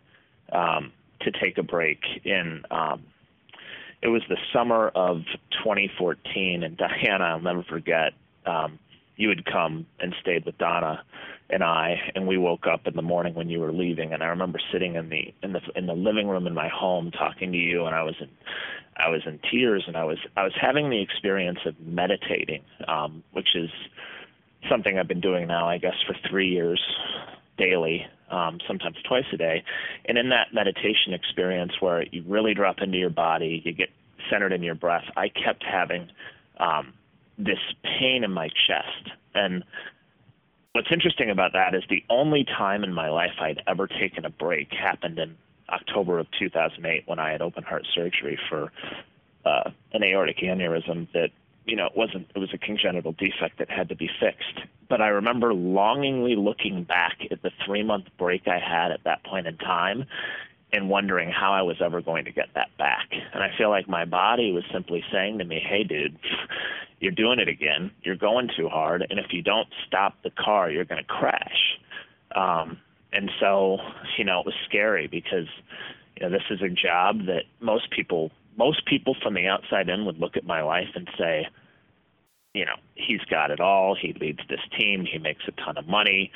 um, 0.52 0.92
to 1.20 1.30
take 1.30 1.58
a 1.58 1.62
break 1.62 2.00
in. 2.24 2.62
Um, 2.70 3.04
it 4.02 4.08
was 4.08 4.22
the 4.28 4.38
summer 4.52 4.88
of 4.88 5.18
2014, 5.62 6.62
and 6.62 6.76
Diana, 6.76 7.24
I'll 7.24 7.40
never 7.40 7.62
forget. 7.62 8.12
Um, 8.46 8.78
you 9.20 9.28
had 9.28 9.44
come 9.44 9.86
and 10.00 10.14
stayed 10.22 10.46
with 10.46 10.56
Donna 10.56 11.04
and 11.50 11.62
I, 11.62 11.96
and 12.14 12.26
we 12.26 12.38
woke 12.38 12.66
up 12.66 12.86
in 12.86 12.94
the 12.94 13.02
morning 13.02 13.34
when 13.34 13.50
you 13.50 13.60
were 13.60 13.72
leaving, 13.72 14.12
and 14.12 14.22
I 14.22 14.26
remember 14.26 14.58
sitting 14.72 14.94
in 14.94 15.10
the 15.10 15.34
in 15.42 15.52
the 15.52 15.60
in 15.74 15.86
the 15.86 15.94
living 15.94 16.26
room 16.26 16.46
in 16.46 16.54
my 16.54 16.68
home 16.68 17.10
talking 17.10 17.52
to 17.52 17.58
you, 17.58 17.84
and 17.84 17.94
I 17.94 18.02
was 18.02 18.14
in 18.20 18.28
I 18.96 19.10
was 19.10 19.22
in 19.26 19.38
tears, 19.50 19.84
and 19.86 19.96
I 19.96 20.04
was 20.04 20.18
I 20.36 20.44
was 20.44 20.54
having 20.58 20.88
the 20.88 21.02
experience 21.02 21.58
of 21.66 21.78
meditating, 21.80 22.62
um, 22.88 23.22
which 23.32 23.54
is 23.54 23.68
something 24.70 24.98
I've 24.98 25.08
been 25.08 25.20
doing 25.20 25.46
now, 25.46 25.68
I 25.68 25.78
guess, 25.78 25.96
for 26.06 26.14
three 26.28 26.48
years 26.48 26.80
daily, 27.58 28.06
um, 28.30 28.58
sometimes 28.66 28.96
twice 29.06 29.24
a 29.32 29.36
day. 29.36 29.62
And 30.06 30.16
in 30.16 30.30
that 30.30 30.54
meditation 30.54 31.12
experience 31.12 31.72
where 31.80 32.04
you 32.04 32.24
really 32.26 32.54
drop 32.54 32.80
into 32.80 32.96
your 32.96 33.10
body, 33.10 33.60
you 33.64 33.72
get 33.72 33.90
centered 34.30 34.52
in 34.52 34.62
your 34.62 34.74
breath, 34.74 35.04
I 35.16 35.28
kept 35.28 35.64
having 35.64 36.08
um, 36.58 36.94
this 37.44 37.58
pain 37.82 38.24
in 38.24 38.32
my 38.32 38.48
chest. 38.48 39.16
And 39.34 39.64
what's 40.72 40.88
interesting 40.92 41.30
about 41.30 41.52
that 41.52 41.74
is 41.74 41.82
the 41.88 42.04
only 42.10 42.44
time 42.44 42.84
in 42.84 42.92
my 42.92 43.08
life 43.08 43.32
I'd 43.40 43.62
ever 43.66 43.86
taken 43.86 44.24
a 44.24 44.30
break 44.30 44.72
happened 44.72 45.18
in 45.18 45.36
October 45.68 46.18
of 46.18 46.26
2008 46.38 47.04
when 47.06 47.18
I 47.18 47.32
had 47.32 47.42
open 47.42 47.62
heart 47.62 47.86
surgery 47.94 48.38
for 48.48 48.72
uh, 49.44 49.70
an 49.92 50.02
aortic 50.02 50.38
aneurysm 50.38 51.10
that 51.12 51.30
you 51.66 51.76
know 51.76 51.86
it 51.86 51.96
wasn't 51.96 52.28
it 52.34 52.38
was 52.38 52.52
a 52.52 52.58
congenital 52.58 53.12
defect 53.12 53.58
that 53.58 53.70
had 53.70 53.88
to 53.88 53.96
be 53.96 54.10
fixed. 54.20 54.66
But 54.88 55.00
I 55.00 55.08
remember 55.08 55.54
longingly 55.54 56.36
looking 56.36 56.84
back 56.84 57.18
at 57.30 57.42
the 57.42 57.50
three 57.64 57.82
month 57.82 58.06
break 58.18 58.48
I 58.48 58.58
had 58.58 58.90
at 58.90 59.04
that 59.04 59.24
point 59.24 59.46
in 59.46 59.56
time 59.58 60.04
and 60.72 60.88
wondering 60.88 61.30
how 61.30 61.52
I 61.52 61.62
was 61.62 61.76
ever 61.80 62.00
going 62.00 62.24
to 62.26 62.32
get 62.32 62.48
that 62.54 62.68
back. 62.78 63.08
And 63.32 63.42
I 63.42 63.50
feel 63.56 63.70
like 63.70 63.88
my 63.88 64.04
body 64.04 64.52
was 64.52 64.64
simply 64.72 65.02
saying 65.12 65.38
to 65.38 65.44
me, 65.44 65.60
"Hey, 65.60 65.84
dude, 65.84 66.18
you're 67.00 67.12
doing 67.12 67.38
it 67.38 67.48
again. 67.48 67.90
You're 68.02 68.16
going 68.16 68.50
too 68.56 68.68
hard, 68.68 69.06
and 69.08 69.18
if 69.18 69.32
you 69.32 69.42
don't 69.42 69.68
stop 69.86 70.14
the 70.22 70.30
car, 70.30 70.70
you're 70.70 70.84
going 70.84 71.02
to 71.02 71.08
crash." 71.08 71.78
Um, 72.34 72.78
and 73.12 73.30
so 73.40 73.78
you 74.16 74.24
know 74.24 74.40
it 74.40 74.46
was 74.46 74.54
scary 74.68 75.06
because 75.06 75.48
you 76.16 76.22
know 76.22 76.30
this 76.30 76.44
is 76.50 76.62
a 76.62 76.68
job 76.68 77.26
that 77.26 77.44
most 77.60 77.90
people 77.90 78.30
most 78.56 78.84
people 78.86 79.16
from 79.22 79.34
the 79.34 79.46
outside 79.46 79.88
in 79.88 80.04
would 80.04 80.18
look 80.18 80.36
at 80.36 80.44
my 80.44 80.62
life 80.62 80.88
and 80.94 81.08
say 81.18 81.48
you 82.54 82.64
know 82.64 82.76
he's 82.94 83.20
got 83.30 83.50
it 83.50 83.60
all 83.60 83.94
he 83.94 84.12
leads 84.20 84.40
this 84.48 84.60
team 84.78 85.04
he 85.04 85.18
makes 85.18 85.42
a 85.48 85.52
ton 85.52 85.76
of 85.76 85.86
money 85.86 86.30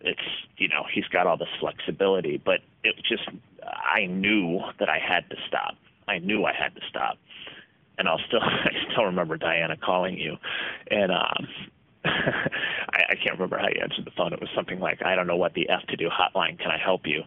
it's 0.00 0.20
you 0.56 0.68
know 0.68 0.84
he's 0.92 1.06
got 1.06 1.26
all 1.26 1.36
this 1.36 1.48
flexibility 1.60 2.40
but 2.44 2.60
it 2.82 2.94
just 3.08 3.28
i 3.62 4.06
knew 4.06 4.60
that 4.78 4.88
i 4.88 4.98
had 4.98 5.28
to 5.30 5.36
stop 5.48 5.74
i 6.08 6.18
knew 6.18 6.44
i 6.44 6.52
had 6.52 6.74
to 6.74 6.80
stop 6.88 7.18
and 7.98 8.08
i'll 8.08 8.20
still 8.26 8.40
i 8.42 8.70
still 8.92 9.04
remember 9.04 9.36
diana 9.36 9.76
calling 9.76 10.18
you. 10.18 10.36
And 10.90 11.12
um 11.12 11.48
I, 12.04 13.02
I 13.10 13.14
can't 13.14 13.32
remember 13.32 13.58
how 13.58 13.68
you 13.68 13.80
answered 13.82 14.04
the 14.04 14.10
phone. 14.16 14.32
It 14.32 14.40
was 14.40 14.50
something 14.54 14.78
like, 14.80 15.02
"I 15.04 15.14
don't 15.14 15.26
know 15.26 15.36
what 15.36 15.54
the 15.54 15.68
F 15.68 15.82
to 15.88 15.96
do 15.96 16.08
hotline. 16.08 16.58
Can 16.58 16.70
I 16.70 16.78
help 16.78 17.02
you?" 17.06 17.22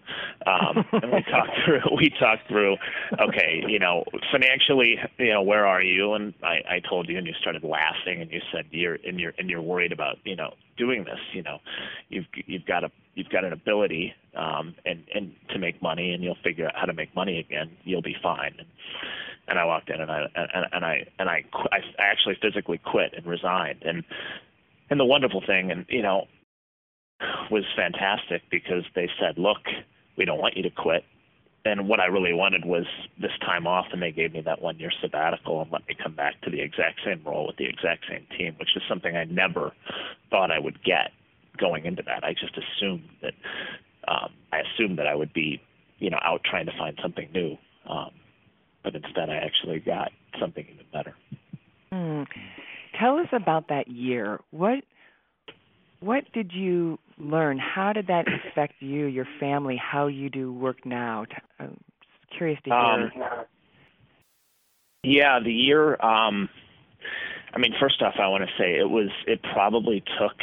Um, 0.45 0.85
and 1.03 1.11
we 1.11 1.23
talked 1.23 1.51
through. 1.65 1.81
We 1.95 2.09
talked 2.19 2.47
through. 2.47 2.77
Okay, 3.19 3.63
you 3.67 3.79
know, 3.79 4.03
financially, 4.31 4.97
you 5.17 5.33
know, 5.33 5.41
where 5.41 5.65
are 5.65 5.81
you? 5.81 6.13
And 6.13 6.33
I, 6.43 6.75
I 6.75 6.81
told 6.87 7.09
you, 7.09 7.17
and 7.17 7.25
you 7.25 7.33
started 7.41 7.63
laughing, 7.63 8.21
and 8.21 8.31
you 8.31 8.41
said, 8.51 8.65
"You're 8.71 8.97
and 9.05 9.19
you're 9.19 9.33
and 9.37 9.49
you're 9.49 9.61
worried 9.61 9.91
about, 9.91 10.17
you 10.23 10.35
know, 10.35 10.53
doing 10.77 11.03
this. 11.03 11.19
You 11.33 11.43
know, 11.43 11.59
you've 12.09 12.25
you've 12.45 12.65
got 12.65 12.83
a 12.83 12.91
you've 13.15 13.29
got 13.29 13.43
an 13.43 13.53
ability 13.53 14.13
um, 14.35 14.75
and 14.85 15.03
and 15.13 15.33
to 15.49 15.59
make 15.59 15.81
money, 15.81 16.13
and 16.13 16.23
you'll 16.23 16.37
figure 16.43 16.67
out 16.67 16.75
how 16.75 16.85
to 16.85 16.93
make 16.93 17.15
money 17.15 17.39
again. 17.39 17.71
You'll 17.83 18.01
be 18.01 18.15
fine." 18.21 18.53
And, 18.57 18.67
and 19.47 19.57
I 19.57 19.65
walked 19.65 19.89
in 19.89 20.01
and 20.01 20.11
I 20.11 20.25
and, 20.35 20.65
and 20.73 20.85
I 20.85 21.05
and 21.19 21.29
I 21.29 21.45
I 21.71 21.79
actually 21.99 22.37
physically 22.41 22.79
quit 22.79 23.13
and 23.15 23.25
resigned 23.25 23.81
and 23.83 24.03
and 24.89 24.99
the 24.99 25.05
wonderful 25.05 25.41
thing, 25.45 25.71
and 25.71 25.85
you 25.89 26.01
know, 26.01 26.25
was 27.51 27.63
fantastic 27.75 28.43
because 28.49 28.83
they 28.95 29.09
said, 29.19 29.37
"Look, 29.37 29.61
we 30.17 30.25
don't 30.25 30.39
want 30.39 30.57
you 30.57 30.63
to 30.63 30.69
quit." 30.69 31.03
And 31.65 31.89
what 31.89 31.99
I 31.99 32.05
really 32.05 32.33
wanted 32.33 32.63
was 32.63 32.85
this 33.19 33.31
time 33.41 33.67
off, 33.67 33.87
and 33.91 34.01
they 34.01 34.11
gave 34.11 34.31
me 34.31 34.41
that 34.41 34.61
one 34.61 34.79
year 34.79 34.91
sabbatical 35.01 35.61
and 35.61 35.71
let 35.71 35.85
me 35.87 35.95
come 36.01 36.13
back 36.13 36.39
to 36.41 36.49
the 36.49 36.61
exact 36.61 37.01
same 37.03 37.21
role 37.25 37.47
with 37.47 37.57
the 37.57 37.65
exact 37.65 38.05
same 38.09 38.25
team, 38.37 38.55
which 38.57 38.69
is 38.75 38.83
something 38.87 39.17
I 39.17 39.25
never 39.25 39.73
thought 40.29 40.49
I 40.49 40.59
would 40.59 40.81
get 40.83 41.11
going 41.57 41.85
into 41.85 42.03
that. 42.03 42.23
I 42.23 42.33
just 42.33 42.57
assumed 42.57 43.09
that 43.21 43.33
um, 44.07 44.31
I 44.53 44.59
assumed 44.59 44.97
that 44.99 45.07
I 45.07 45.15
would 45.15 45.33
be, 45.33 45.61
you 45.99 46.09
know, 46.09 46.19
out 46.23 46.41
trying 46.45 46.67
to 46.67 46.71
find 46.77 46.97
something 47.01 47.29
new. 47.33 47.57
Um, 47.89 48.11
but 48.83 48.95
instead, 48.95 49.29
I 49.29 49.35
actually 49.35 49.79
got 49.79 50.11
something 50.39 50.65
even 50.71 50.85
better. 50.93 51.15
Mm. 51.91 52.27
Tell 52.99 53.17
us 53.17 53.27
about 53.31 53.69
that 53.69 53.87
year. 53.87 54.39
What 54.51 54.83
what 55.99 56.23
did 56.33 56.51
you 56.53 56.99
learn? 57.17 57.57
How 57.57 57.93
did 57.93 58.07
that 58.07 58.25
affect 58.27 58.73
you, 58.79 59.05
your 59.05 59.27
family, 59.39 59.77
how 59.77 60.07
you 60.07 60.29
do 60.29 60.53
work 60.53 60.85
now? 60.85 61.25
I'm 61.59 61.77
curious 62.37 62.59
to 62.63 62.69
hear. 62.69 62.77
Um, 62.77 63.11
yeah, 65.03 65.39
the 65.43 65.51
year. 65.51 65.93
Um, 66.01 66.49
I 67.53 67.59
mean, 67.59 67.73
first 67.79 68.01
off, 68.01 68.15
I 68.19 68.27
want 68.27 68.43
to 68.43 68.61
say 68.61 68.77
it 68.77 68.89
was. 68.89 69.09
It 69.25 69.41
probably 69.53 70.03
took. 70.19 70.35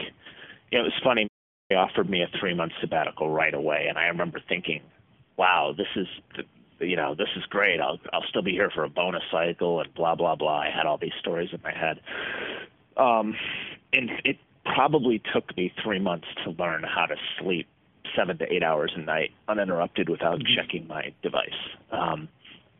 You 0.70 0.78
know, 0.78 0.84
it 0.84 0.92
was 0.92 1.00
funny. 1.04 1.28
They 1.70 1.76
offered 1.76 2.10
me 2.10 2.22
a 2.22 2.38
three 2.38 2.54
month 2.54 2.72
sabbatical 2.80 3.30
right 3.30 3.54
away, 3.54 3.86
and 3.88 3.98
I 3.98 4.06
remember 4.06 4.40
thinking, 4.48 4.80
"Wow, 5.36 5.74
this 5.76 5.86
is 5.96 6.06
you 6.80 6.96
know, 6.96 7.14
this 7.14 7.28
is 7.36 7.44
great. 7.46 7.80
I'll 7.80 7.98
I'll 8.12 8.24
still 8.28 8.42
be 8.42 8.52
here 8.52 8.70
for 8.70 8.84
a 8.84 8.88
bonus 8.88 9.22
cycle 9.30 9.80
and 9.80 9.92
blah 9.94 10.14
blah 10.14 10.34
blah. 10.34 10.58
I 10.58 10.70
had 10.70 10.86
all 10.86 10.98
these 10.98 11.12
stories 11.20 11.50
in 11.52 11.60
my 11.62 11.72
head. 11.72 12.00
Um, 12.96 13.34
and 13.92 14.10
it 14.24 14.38
probably 14.64 15.22
took 15.32 15.56
me 15.56 15.72
three 15.82 15.98
months 15.98 16.26
to 16.44 16.50
learn 16.50 16.82
how 16.84 17.06
to 17.06 17.16
sleep 17.38 17.66
seven 18.16 18.38
to 18.38 18.52
eight 18.52 18.62
hours 18.62 18.92
a 18.96 19.00
night 19.00 19.30
uninterrupted 19.48 20.08
without 20.08 20.38
mm-hmm. 20.38 20.54
checking 20.54 20.86
my 20.86 21.12
device. 21.22 21.50
Um, 21.90 22.28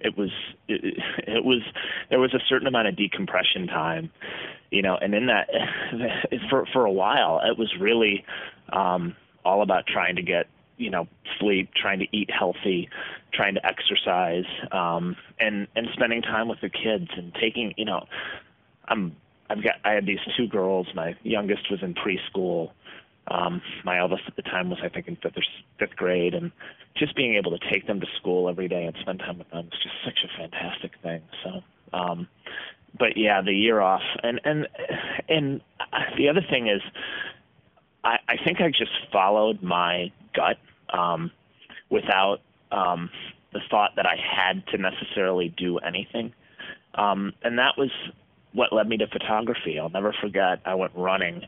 it 0.01 0.17
was 0.17 0.31
it, 0.69 0.99
it 1.27 1.45
was 1.45 1.63
there 2.11 2.21
was 2.21 2.35
a 2.35 2.41
certain 2.49 2.67
amount 2.67 2.89
of 2.89 2.97
decompression 2.97 3.67
time, 3.67 4.11
you 4.71 4.83
know, 4.83 4.97
and 4.97 5.15
in 5.15 5.27
that 5.27 5.49
for 6.51 6.67
for 6.73 6.85
a 6.85 6.93
while 6.93 7.41
it 7.45 7.59
was 7.59 7.73
really 7.81 8.25
um, 8.73 9.17
all 9.45 9.63
about 9.63 9.87
trying 9.87 10.17
to 10.17 10.23
get 10.23 10.47
you 10.77 10.91
know 10.91 11.07
sleep, 11.39 11.71
trying 11.75 11.99
to 12.01 12.07
eat 12.17 12.31
healthy, 12.31 12.89
trying 13.33 13.55
to 13.55 13.67
exercise, 13.67 14.45
um, 14.73 15.17
and 15.39 15.67
and 15.77 15.89
spending 15.93 16.23
time 16.23 16.49
with 16.49 16.61
the 16.61 16.69
kids 16.69 17.09
and 17.17 17.35
taking 17.35 17.75
you 17.77 17.85
know, 17.85 18.07
I'm 18.89 19.17
I've 19.51 19.63
got 19.63 19.75
I 19.85 19.93
had 19.93 20.07
these 20.07 20.19
two 20.37 20.49
girls. 20.49 20.89
My 20.95 21.15
youngest 21.23 21.71
was 21.71 21.83
in 21.83 21.95
preschool. 21.95 22.71
Um, 23.29 23.63
my 23.85 23.99
eldest 23.99 24.23
at 24.27 24.37
the 24.37 24.43
time 24.43 24.69
was 24.69 24.79
I 24.83 24.89
think 24.89 25.09
in 25.09 25.17
fifth 25.17 25.37
or 25.37 25.43
fifth 25.79 25.97
grade, 25.97 26.35
and 26.35 26.53
just 26.97 27.17
being 27.17 27.37
able 27.37 27.57
to 27.57 27.71
take 27.71 27.87
them 27.87 28.01
to 28.01 28.07
school 28.19 28.49
every 28.49 28.69
day 28.69 28.85
and 28.85 28.95
spend 29.01 29.21
time 29.21 29.39
with 29.39 29.51
them 29.51 29.67
is 29.67 29.79
just 29.83 29.95
such 30.05 30.19
a 30.25 30.39
fantastic 30.39 30.93
thing. 31.03 31.23
So, 31.43 31.63
um, 31.97 32.29
but 32.99 33.17
yeah, 33.17 33.41
the 33.43 33.53
year 33.53 33.81
off, 33.81 34.03
and 34.23 34.41
and 34.45 34.69
and 35.29 35.61
the 36.17 36.29
other 36.29 36.43
thing 36.49 36.69
is, 36.69 36.83
I, 38.05 38.19
I 38.29 38.37
think 38.45 38.61
I 38.61 38.69
just 38.69 38.93
followed 39.13 39.63
my 39.63 40.13
gut 40.35 40.59
um, 40.91 41.31
without 41.91 42.41
um, 42.71 43.11
the 43.53 43.61
thought 43.71 43.93
that 43.97 44.07
I 44.07 44.17
had 44.17 44.67
to 44.69 44.79
necessarily 44.79 45.49
do 45.57 45.79
anything, 45.79 46.33
um, 46.95 47.33
and 47.43 47.59
that 47.59 47.77
was 47.79 47.91
what 48.53 48.73
led 48.73 48.89
me 48.89 48.97
to 48.99 49.07
photography. 49.09 49.79
I'll 49.79 49.91
never 49.91 50.15
forget. 50.21 50.61
I 50.65 50.75
went 50.75 50.93
running 50.95 51.43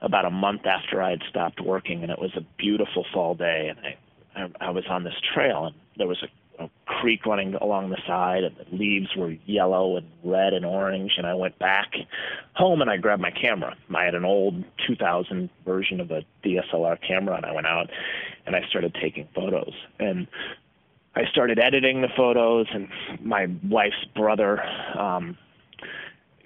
about 0.00 0.24
a 0.24 0.30
month 0.30 0.66
after 0.66 1.00
I 1.00 1.10
had 1.10 1.22
stopped 1.28 1.60
working, 1.60 2.02
and 2.02 2.10
it 2.10 2.18
was 2.18 2.32
a 2.36 2.44
beautiful 2.58 3.04
fall 3.12 3.34
day, 3.34 3.68
and 3.70 3.78
I 3.86 3.96
I, 4.34 4.68
I 4.68 4.70
was 4.70 4.84
on 4.88 5.04
this 5.04 5.14
trail, 5.34 5.66
and 5.66 5.74
there 5.96 6.06
was 6.06 6.22
a, 6.22 6.28
a 6.58 6.68
creek 6.86 7.26
running 7.26 7.54
along 7.54 7.90
the 7.90 7.98
side, 8.06 8.44
and 8.44 8.56
the 8.56 8.76
leaves 8.76 9.08
were 9.16 9.32
yellow 9.46 9.96
and 9.96 10.06
red 10.22 10.52
and 10.52 10.64
orange. 10.64 11.12
And 11.16 11.26
I 11.26 11.34
went 11.34 11.58
back 11.58 11.92
home 12.54 12.80
and 12.80 12.90
I 12.90 12.96
grabbed 12.96 13.22
my 13.22 13.30
camera. 13.30 13.74
I 13.94 14.04
had 14.04 14.14
an 14.14 14.24
old 14.24 14.64
2000 14.86 15.50
version 15.64 16.00
of 16.00 16.10
a 16.10 16.22
DSLR 16.44 16.98
camera, 17.06 17.36
and 17.36 17.46
I 17.46 17.52
went 17.52 17.66
out 17.66 17.90
and 18.46 18.54
I 18.54 18.60
started 18.68 18.96
taking 19.00 19.28
photos. 19.34 19.72
And 19.98 20.26
I 21.14 21.22
started 21.30 21.58
editing 21.58 22.00
the 22.00 22.08
photos, 22.16 22.66
and 22.72 22.88
my 23.20 23.46
wife's 23.68 24.04
brother. 24.14 24.62
Um, 24.98 25.36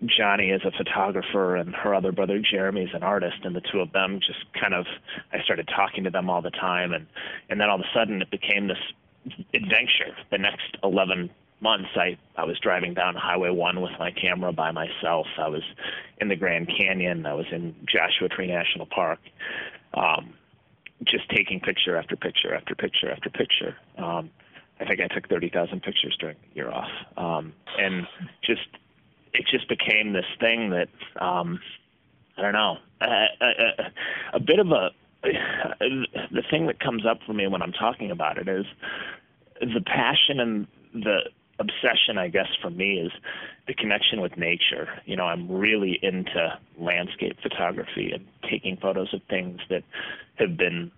Johnny 0.05 0.51
is 0.51 0.61
a 0.65 0.71
photographer 0.77 1.57
and 1.57 1.75
her 1.75 1.95
other 1.95 2.13
brother 2.13 2.39
Jeremy 2.39 2.83
is 2.83 2.91
an 2.93 3.03
artist 3.03 3.37
and 3.45 3.57
the 3.57 3.63
two 3.73 3.81
of 3.81 3.93
them 3.93 4.21
just 4.21 4.45
kind 4.53 4.75
of 4.75 4.85
I 5.33 5.43
started 5.43 5.69
talking 5.75 6.05
to 6.05 6.11
them 6.11 6.29
all 6.29 6.43
the 6.43 6.51
time 6.51 6.93
and 6.93 7.07
and 7.49 7.59
then 7.59 7.71
all 7.71 7.77
of 7.77 7.81
a 7.81 7.99
sudden 7.99 8.21
it 8.21 8.31
became 8.31 8.69
this 8.69 8.77
adventure. 9.55 10.17
The 10.31 10.39
next 10.39 10.77
11 10.83 11.31
months 11.61 11.89
I 11.97 12.19
I 12.37 12.45
was 12.45 12.59
driving 12.61 12.95
down 12.95 13.15
Highway 13.15 13.51
1 13.51 13.81
with 13.81 13.93
my 13.99 14.11
camera 14.11 14.53
by 14.53 14.71
myself. 14.73 15.27
I 15.39 15.49
was 15.49 15.63
in 16.21 16.29
the 16.29 16.37
Grand 16.37 16.69
Canyon, 16.69 17.27
I 17.27 17.35
was 17.35 17.47
in 17.51 17.75
Joshua 17.87 18.29
Tree 18.29 18.47
National 18.47 18.87
Park. 18.87 19.21
Um 19.95 20.35
just 21.05 21.29
taking 21.31 21.61
picture 21.61 21.97
after 21.97 22.17
picture 22.17 22.55
after 22.55 22.75
picture 22.75 23.11
after 23.11 23.31
picture. 23.31 23.77
Um 23.99 24.31
I 24.79 24.85
think 24.85 25.01
I 25.01 25.07
took 25.09 25.27
30,000 25.29 25.83
pictures 25.83 26.15
during 26.21 26.37
the 26.43 26.55
year 26.55 26.71
off. 26.71 26.91
Um 27.17 27.53
and 27.79 28.07
just 28.43 28.69
it 29.37 29.47
just 29.51 29.69
became 29.69 30.13
this 30.13 30.27
thing 30.41 30.71
that 30.71 30.89
um, 31.21 31.61
I 32.37 32.43
don't 32.43 32.53
know 32.53 32.79
a, 33.01 33.27
a, 33.41 33.93
a 34.35 34.41
bit 34.41 34.59
of 34.59 34.71
a 34.71 34.91
the 35.23 36.43
thing 36.51 36.67
that 36.67 36.81
comes 36.81 37.05
up 37.07 37.19
for 37.27 37.33
me 37.33 37.47
when 37.47 37.63
I'm 37.63 37.73
talking 37.73 38.11
about 38.11 38.39
it 38.39 38.49
is 38.49 38.67
the 39.61 39.81
passion 39.81 40.41
and 40.41 40.67
the 40.95 41.31
obsession 41.59 42.19
I 42.19 42.29
guess 42.29 42.49
for 42.61 42.71
me 42.71 42.99
is 42.99 43.13
the 43.67 43.75
connection 43.75 44.21
with 44.21 44.37
nature. 44.37 44.89
You 45.07 45.17
know, 45.17 45.25
I'm 45.25 45.51
really 45.51 45.99
into 46.03 46.59
landscape 46.79 47.39
photography 47.43 48.13
and 48.13 48.27
taking 48.51 48.77
photos 48.77 49.13
of 49.15 49.23
things 49.29 49.61
that 49.71 49.83
have 50.37 50.57
been 50.57 50.93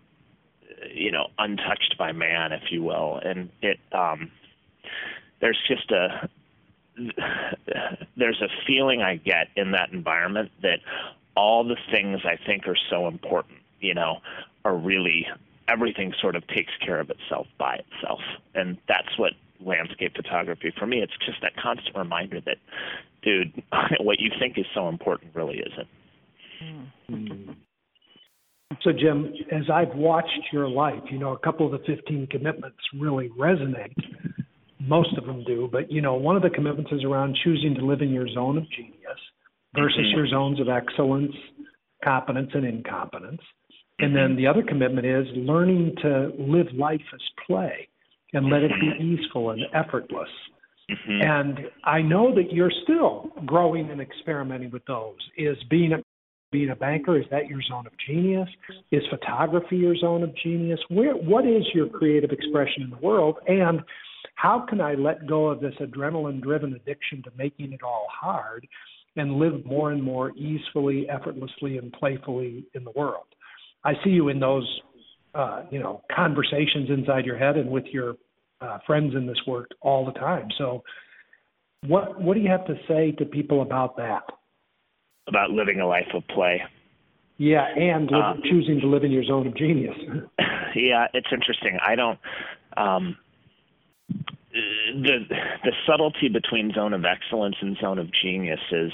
you 0.93 1.11
know 1.11 1.29
untouched 1.39 1.97
by 1.99 2.13
man 2.13 2.53
if 2.53 2.71
you 2.71 2.83
will 2.83 3.21
and 3.25 3.51
it 3.63 3.79
um 3.93 4.31
there's 5.41 5.59
just 5.67 5.91
a 5.91 6.29
there's 8.17 8.41
a 8.41 8.49
feeling 8.67 9.03
I 9.03 9.17
get 9.17 9.49
in 9.57 9.73
that 9.73 9.91
environment 9.93 10.51
that 10.63 10.81
all 11.37 11.65
the 11.65 11.77
things 11.93 12.21
I 12.25 12.37
think 12.45 12.67
are 12.67 12.77
so 12.91 13.07
important, 13.07 13.58
you 13.81 13.95
know, 13.95 14.19
are 14.65 14.77
really 14.77 15.27
everything 15.69 16.13
sort 16.21 16.37
of 16.37 16.47
takes 16.49 16.73
care 16.85 17.01
of 17.01 17.11
itself 17.11 17.47
by 17.59 17.77
itself. 17.77 18.21
And 18.55 18.79
that's 18.89 19.19
what 19.19 19.33
landscape 19.61 20.15
photography 20.15 20.73
for 20.79 20.87
me 20.87 20.99
it's 20.99 21.13
just 21.27 21.43
that 21.43 21.51
constant 21.57 21.97
reminder 21.97 22.41
that 22.41 22.59
dude 23.23 23.61
what 24.01 24.21
you 24.21 24.31
think 24.39 24.57
is 24.57 24.65
so 24.73 24.89
important 24.89 25.35
really 25.35 25.59
isn't 25.59 25.89
mm. 27.11 27.57
so 28.81 28.93
jim 28.93 29.35
as 29.51 29.69
i've 29.69 29.93
watched 29.97 30.31
your 30.53 30.69
life 30.69 31.03
you 31.11 31.19
know 31.19 31.33
a 31.33 31.39
couple 31.41 31.67
of 31.67 31.73
the 31.73 31.85
15 31.93 32.29
commitments 32.29 32.79
really 32.95 33.31
resonate 33.31 33.93
most 34.81 35.17
of 35.19 35.27
them 35.27 35.45
do, 35.45 35.69
but 35.71 35.91
you 35.91 36.01
know, 36.01 36.15
one 36.15 36.37
of 36.37 36.43
the 36.43 36.51
commitments 36.51 36.93
is 36.93 37.05
around 37.05 37.37
choosing 37.43 37.75
to 37.75 37.85
live 37.85 38.01
in 38.01 38.11
your 38.11 38.29
zone 38.29 38.59
of 38.59 38.71
genius 38.71 39.19
versus 39.75 39.99
mm-hmm. 39.99 40.17
your 40.19 40.29
zones 40.29 40.61
of 40.61 40.69
excellence, 40.69 41.35
competence, 42.05 42.51
and 42.55 42.65
incompetence. 42.65 43.41
And 44.01 44.15
then 44.15 44.37
the 44.37 44.47
other 44.47 44.63
commitment 44.63 45.07
is 45.07 45.27
learning 45.35 45.97
to 46.03 46.33
live 46.39 46.67
life 46.75 47.01
as 47.13 47.21
play 47.47 47.89
and 48.33 48.49
let 48.49 48.63
it 48.63 48.71
be 48.81 49.05
easeful 49.05 49.51
and 49.51 49.63
effortless. 49.75 50.29
Mm-hmm. 50.91 51.23
And 51.23 51.59
I 51.85 52.01
know 52.01 52.35
that 52.35 52.53
you're 52.53 52.73
still 52.85 53.31
growing 53.45 53.91
and 53.91 54.01
experimenting 54.01 54.71
with 54.71 54.85
those. 54.87 55.17
Is 55.37 55.57
being 55.69 55.93
a 55.93 55.97
being 56.51 56.71
a 56.71 56.77
banker 56.77 57.19
is 57.19 57.27
that 57.31 57.47
your 57.47 57.61
zone 57.69 57.87
of 57.87 57.93
genius? 58.07 58.49
Is 58.91 59.03
photography 59.11 59.77
your 59.77 59.95
zone 59.97 60.23
of 60.23 60.35
genius? 60.43 60.81
Where 60.89 61.15
what 61.15 61.47
is 61.47 61.63
your 61.75 61.89
creative 61.89 62.31
expression 62.31 62.85
in 62.85 62.91
the 62.91 62.97
world? 62.97 63.37
And 63.47 63.81
how 64.35 64.65
can 64.69 64.81
I 64.81 64.95
let 64.95 65.27
go 65.27 65.49
of 65.49 65.61
this 65.61 65.75
adrenaline 65.81 66.41
driven 66.41 66.73
addiction 66.73 67.23
to 67.25 67.31
making 67.37 67.73
it 67.73 67.83
all 67.83 68.07
hard 68.11 68.67
and 69.17 69.35
live 69.35 69.65
more 69.67 69.91
and 69.91 70.03
more 70.03 70.31
easefully, 70.37 71.09
effortlessly, 71.11 71.77
and 71.77 71.93
playfully 71.93 72.65
in 72.75 72.85
the 72.85 72.93
world? 72.93 73.27
I 73.85 73.95
see 74.05 74.11
you 74.11 74.29
in 74.29 74.41
those, 74.41 74.81
uh, 75.35 75.63
you 75.71 75.79
know, 75.79 76.03
conversations 76.15 76.91
inside 76.91 77.25
your 77.25 77.39
head 77.39 77.57
and 77.57 77.71
with 77.71 77.85
your 77.87 78.15
uh, 78.61 78.79
friends 78.87 79.15
in 79.15 79.27
this 79.27 79.39
work 79.47 79.71
all 79.81 80.05
the 80.05 80.13
time. 80.13 80.49
So, 80.59 80.83
what 81.87 82.21
what 82.21 82.35
do 82.35 82.41
you 82.41 82.51
have 82.51 82.67
to 82.67 82.75
say 82.89 83.13
to 83.13 83.25
people 83.25 83.63
about 83.63 83.97
that? 83.97 84.23
About 85.29 85.51
living 85.51 85.81
a 85.81 85.87
life 85.87 86.09
of 86.15 86.27
play. 86.29 86.63
Yeah, 87.37 87.65
and 87.77 88.13
uh, 88.13 88.35
choosing 88.51 88.81
to 88.81 88.89
live 88.89 89.05
in 89.05 89.13
your 89.13 89.23
zone 89.23 89.47
of 89.47 89.57
genius. 89.57 89.95
yeah, 90.75 91.07
it's 91.15 91.29
interesting. 91.33 91.79
I 91.87 91.95
don't. 91.95 92.19
Um, 92.77 93.17
the 94.51 95.19
the 95.63 95.73
subtlety 95.87 96.29
between 96.29 96.73
zone 96.73 96.93
of 96.95 97.05
excellence 97.05 97.55
and 97.61 97.77
zone 97.81 98.01
of 98.01 98.09
genius 98.13 98.61
is 98.73 98.91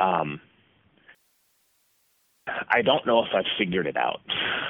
um, 0.00 0.40
I 2.68 2.82
don't 2.82 3.06
know 3.06 3.20
if 3.20 3.28
I've 3.34 3.44
figured 3.58 3.86
it 3.86 3.96
out. 3.96 4.20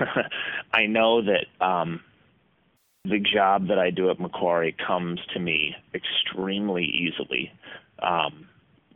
I 0.73 0.87
know 0.87 1.23
that 1.23 1.64
um, 1.64 2.01
the 3.05 3.21
job 3.21 3.69
that 3.69 3.79
I 3.79 3.91
do 3.91 4.11
at 4.11 4.21
Macquarie 4.21 4.77
comes 4.87 5.21
to 5.35 5.41
me 5.41 5.75
extremely 5.95 6.85
easily. 6.85 7.53
Um, 8.03 8.49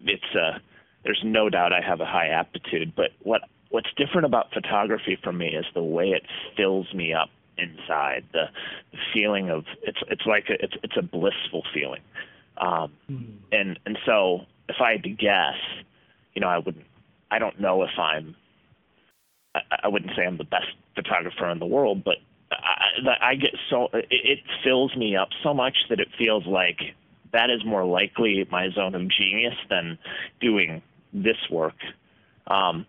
it's 0.05 0.35
a 0.35 0.61
there's 1.05 1.23
no 1.25 1.51
doubt 1.51 1.73
I 1.73 1.81
have 1.81 2.01
a 2.01 2.07
high 2.07 2.29
aptitude, 2.29 2.93
but 2.95 3.11
what 3.23 3.43
what's 3.71 3.89
different 3.97 4.27
about 4.27 4.53
photography 4.53 5.19
for 5.23 5.33
me 5.33 5.49
is 5.49 5.67
the 5.75 5.83
way 5.83 6.11
it 6.11 6.23
fills 6.57 6.93
me 6.95 7.13
up 7.13 7.31
inside. 7.59 8.25
The, 8.33 8.45
the 8.93 8.99
feeling 9.13 9.51
of 9.51 9.65
it's 9.83 9.99
it's 10.09 10.27
like 10.27 10.45
a, 10.51 10.63
it's 10.63 10.75
it's 10.83 10.97
a 10.97 11.03
blissful 11.03 11.63
feeling. 11.75 12.03
Um, 12.59 12.93
mm. 13.11 13.35
And 13.51 13.79
and 13.87 13.99
so 14.07 14.43
if 14.69 14.77
I 14.81 14.93
had 14.93 15.03
to 15.05 15.11
guess, 15.11 15.57
you 16.35 16.41
know, 16.41 16.49
I 16.49 16.59
wouldn't. 16.59 16.87
I 17.31 17.39
don't 17.39 17.61
know 17.61 17.83
if 17.83 17.99
I'm. 17.99 18.37
I, 19.55 19.61
I 19.85 19.89
wouldn't 19.89 20.13
say 20.17 20.25
I'm 20.25 20.39
the 20.39 20.45
best 20.45 20.69
photographer 20.95 21.51
in 21.51 21.59
the 21.59 21.67
world, 21.67 22.05
but 22.05 22.17
I, 22.51 23.31
I 23.31 23.35
get 23.35 23.55
so 23.71 23.89
it, 23.93 24.41
fills 24.65 24.95
me 24.97 25.17
up 25.17 25.29
so 25.43 25.55
much 25.55 25.77
that 25.89 26.01
it 26.01 26.09
feels 26.19 26.47
like 26.47 26.81
that 27.33 27.51
is 27.51 27.65
more 27.65 27.85
likely 27.85 28.47
my 28.51 28.71
zone 28.71 28.95
of 28.95 29.03
genius 29.09 29.55
than 29.71 29.99
doing 30.41 30.83
this 31.13 31.37
work. 31.51 31.77
Um, 32.47 32.87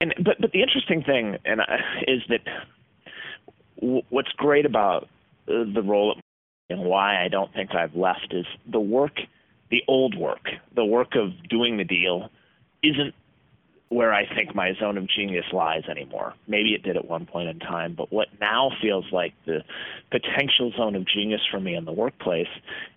and 0.00 0.14
but 0.24 0.40
but 0.40 0.52
the 0.52 0.62
interesting 0.62 1.02
thing 1.02 1.38
and 1.44 1.60
uh, 1.60 1.64
is 2.06 2.22
that 2.28 2.40
what's 4.10 4.32
great 4.36 4.66
about 4.66 5.08
uh, 5.48 5.64
the 5.74 5.82
role 5.82 6.20
and 6.70 6.80
why 6.80 7.24
I 7.24 7.28
don't 7.28 7.52
think 7.52 7.74
I've 7.74 7.94
left 7.94 8.32
is 8.32 8.46
the 8.70 8.80
work, 8.80 9.18
the 9.70 9.82
old 9.88 10.16
work, 10.16 10.48
the 10.74 10.84
work 10.84 11.14
of 11.14 11.30
doing 11.48 11.78
the 11.78 11.84
deal, 11.84 12.30
isn't 12.82 13.14
where 13.90 14.12
I 14.12 14.26
think 14.34 14.54
my 14.54 14.74
zone 14.74 14.98
of 14.98 15.08
genius 15.08 15.46
lies 15.52 15.84
anymore. 15.88 16.34
Maybe 16.46 16.74
it 16.74 16.82
did 16.82 16.96
at 16.96 17.06
one 17.06 17.24
point 17.24 17.48
in 17.48 17.58
time, 17.58 17.94
but 17.94 18.12
what 18.12 18.28
now 18.38 18.70
feels 18.82 19.06
like 19.12 19.32
the 19.46 19.64
potential 20.10 20.72
zone 20.76 20.94
of 20.94 21.06
genius 21.06 21.40
for 21.50 21.58
me 21.58 21.74
in 21.74 21.86
the 21.86 21.92
workplace 21.92 22.48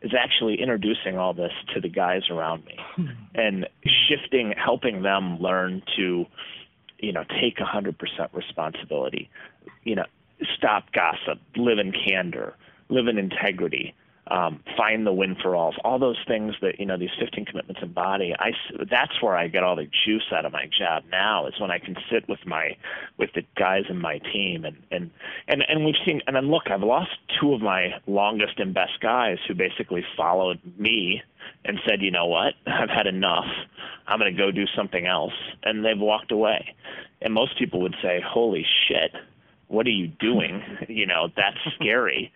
is 0.01 0.11
actually 0.13 0.61
introducing 0.61 1.17
all 1.17 1.33
this 1.33 1.53
to 1.73 1.79
the 1.79 1.87
guys 1.87 2.23
around 2.29 2.65
me 2.65 2.77
hmm. 2.95 3.07
and 3.35 3.67
shifting, 4.09 4.53
helping 4.57 5.01
them 5.01 5.39
learn 5.39 5.81
to, 5.95 6.25
you 6.99 7.13
know, 7.13 7.23
take 7.39 7.57
100% 7.57 7.95
responsibility. 8.33 9.29
You 9.83 9.95
know, 9.95 10.05
stop 10.57 10.91
gossip, 10.91 11.39
live 11.55 11.79
in 11.79 11.93
candor, 11.93 12.55
live 12.89 13.07
in 13.07 13.17
integrity, 13.17 13.93
um, 14.31 14.63
find 14.77 15.05
the 15.05 15.11
win 15.11 15.35
for 15.35 15.55
all, 15.55 15.75
all 15.83 15.99
those 15.99 16.17
things 16.25 16.55
that 16.61 16.79
you 16.79 16.85
know 16.85 16.97
these 16.97 17.09
15 17.19 17.45
commitments 17.45 17.81
embody. 17.83 18.33
I 18.39 18.51
that's 18.89 19.21
where 19.21 19.35
I 19.35 19.49
get 19.49 19.63
all 19.63 19.75
the 19.75 19.89
juice 20.05 20.23
out 20.31 20.45
of 20.45 20.53
my 20.53 20.67
job 20.79 21.03
now 21.11 21.47
is 21.47 21.53
when 21.59 21.69
I 21.69 21.79
can 21.79 21.97
sit 22.09 22.29
with 22.29 22.39
my 22.45 22.77
with 23.17 23.31
the 23.35 23.43
guys 23.57 23.83
in 23.89 23.99
my 23.99 24.19
team 24.19 24.63
and 24.63 24.77
and 24.89 25.11
and 25.49 25.63
and 25.67 25.83
we've 25.83 25.95
seen 26.05 26.21
and 26.27 26.35
then 26.35 26.49
look, 26.49 26.71
I've 26.71 26.81
lost 26.81 27.11
two 27.41 27.53
of 27.53 27.61
my 27.61 27.89
longest 28.07 28.57
and 28.57 28.73
best 28.73 29.01
guys 29.01 29.37
who 29.47 29.53
basically 29.53 30.03
followed 30.15 30.61
me 30.77 31.21
and 31.65 31.79
said, 31.85 32.01
you 32.01 32.11
know 32.11 32.27
what, 32.27 32.53
I've 32.67 32.89
had 32.89 33.07
enough. 33.07 33.45
I'm 34.07 34.17
going 34.17 34.33
to 34.33 34.37
go 34.37 34.51
do 34.51 34.65
something 34.75 35.05
else, 35.05 35.33
and 35.63 35.85
they've 35.85 35.99
walked 35.99 36.31
away. 36.31 36.75
And 37.21 37.33
most 37.33 37.57
people 37.57 37.81
would 37.81 37.95
say, 38.01 38.21
holy 38.25 38.65
shit 38.87 39.11
what 39.71 39.87
are 39.87 39.91
you 39.91 40.07
doing? 40.07 40.61
You 40.89 41.05
know, 41.05 41.29
that's 41.35 41.57
scary. 41.75 42.31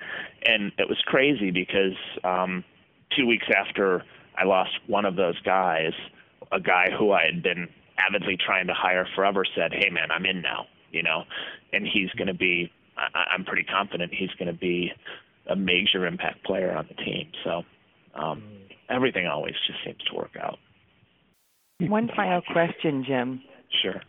and 0.46 0.72
it 0.78 0.88
was 0.88 0.98
crazy 1.06 1.52
because 1.52 1.98
um, 2.24 2.64
two 3.16 3.28
weeks 3.28 3.48
after 3.56 4.04
I 4.38 4.46
lost 4.46 4.72
one 4.88 5.06
of 5.06 5.16
those 5.16 5.40
guys, 5.42 5.92
a 6.52 6.60
guy 6.60 6.88
who 6.98 7.12
I 7.12 7.26
had 7.26 7.44
been 7.44 7.68
avidly 7.98 8.38
trying 8.44 8.68
to 8.68 8.74
hire 8.74 9.06
forever 9.16 9.44
said, 9.56 9.74
"Hey, 9.74 9.90
man, 9.90 10.10
I'm 10.12 10.26
in 10.26 10.42
now." 10.42 10.68
You 10.92 11.04
know, 11.04 11.24
and 11.74 11.86
he's 11.86 12.10
going 12.12 12.28
to 12.28 12.34
be. 12.34 12.72
I, 12.98 13.34
I'm 13.34 13.44
pretty 13.44 13.64
confident 13.64 14.14
he's 14.14 14.32
going 14.40 14.48
to 14.48 14.58
be 14.60 14.92
a 15.48 15.56
major 15.56 16.06
impact 16.08 16.44
player 16.46 16.74
on 16.76 16.88
the 16.88 16.96
team. 17.04 17.32
So 17.44 17.64
um, 18.16 18.44
everything 18.90 19.28
always 19.28 19.56
just 19.68 19.80
seems 19.84 20.02
to 20.10 20.16
work 20.16 20.36
out. 20.42 20.58
One 21.82 22.10
final 22.16 22.42
question, 22.54 23.04
Jim. 23.06 23.42
Sure. 23.82 24.02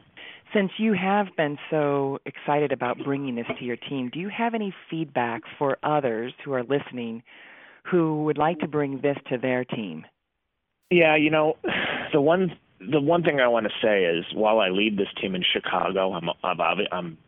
Since 0.54 0.72
you 0.78 0.94
have 0.94 1.26
been 1.36 1.58
so 1.70 2.18
excited 2.24 2.72
about 2.72 2.98
bringing 3.04 3.34
this 3.34 3.46
to 3.58 3.64
your 3.64 3.76
team, 3.76 4.10
do 4.12 4.20
you 4.20 4.28
have 4.28 4.54
any 4.54 4.72
feedback 4.90 5.42
for 5.58 5.76
others 5.82 6.32
who 6.44 6.52
are 6.52 6.62
listening 6.62 7.22
who 7.90 8.24
would 8.24 8.38
like 8.38 8.58
to 8.60 8.68
bring 8.68 9.00
this 9.00 9.16
to 9.28 9.38
their 9.38 9.64
team? 9.64 10.04
Yeah, 10.90 11.16
you 11.16 11.30
know, 11.30 11.56
the 12.12 12.20
one 12.20 12.56
the 12.80 13.00
one 13.00 13.22
thing 13.22 13.40
I 13.40 13.48
want 13.48 13.66
to 13.66 13.72
say 13.82 14.04
is 14.04 14.24
while 14.34 14.60
I 14.60 14.68
lead 14.68 14.98
this 14.98 15.08
team 15.20 15.34
in 15.34 15.42
Chicago, 15.42 16.12
I'm 16.12 16.28
I'm, 16.44 16.60
I'm 16.92 17.18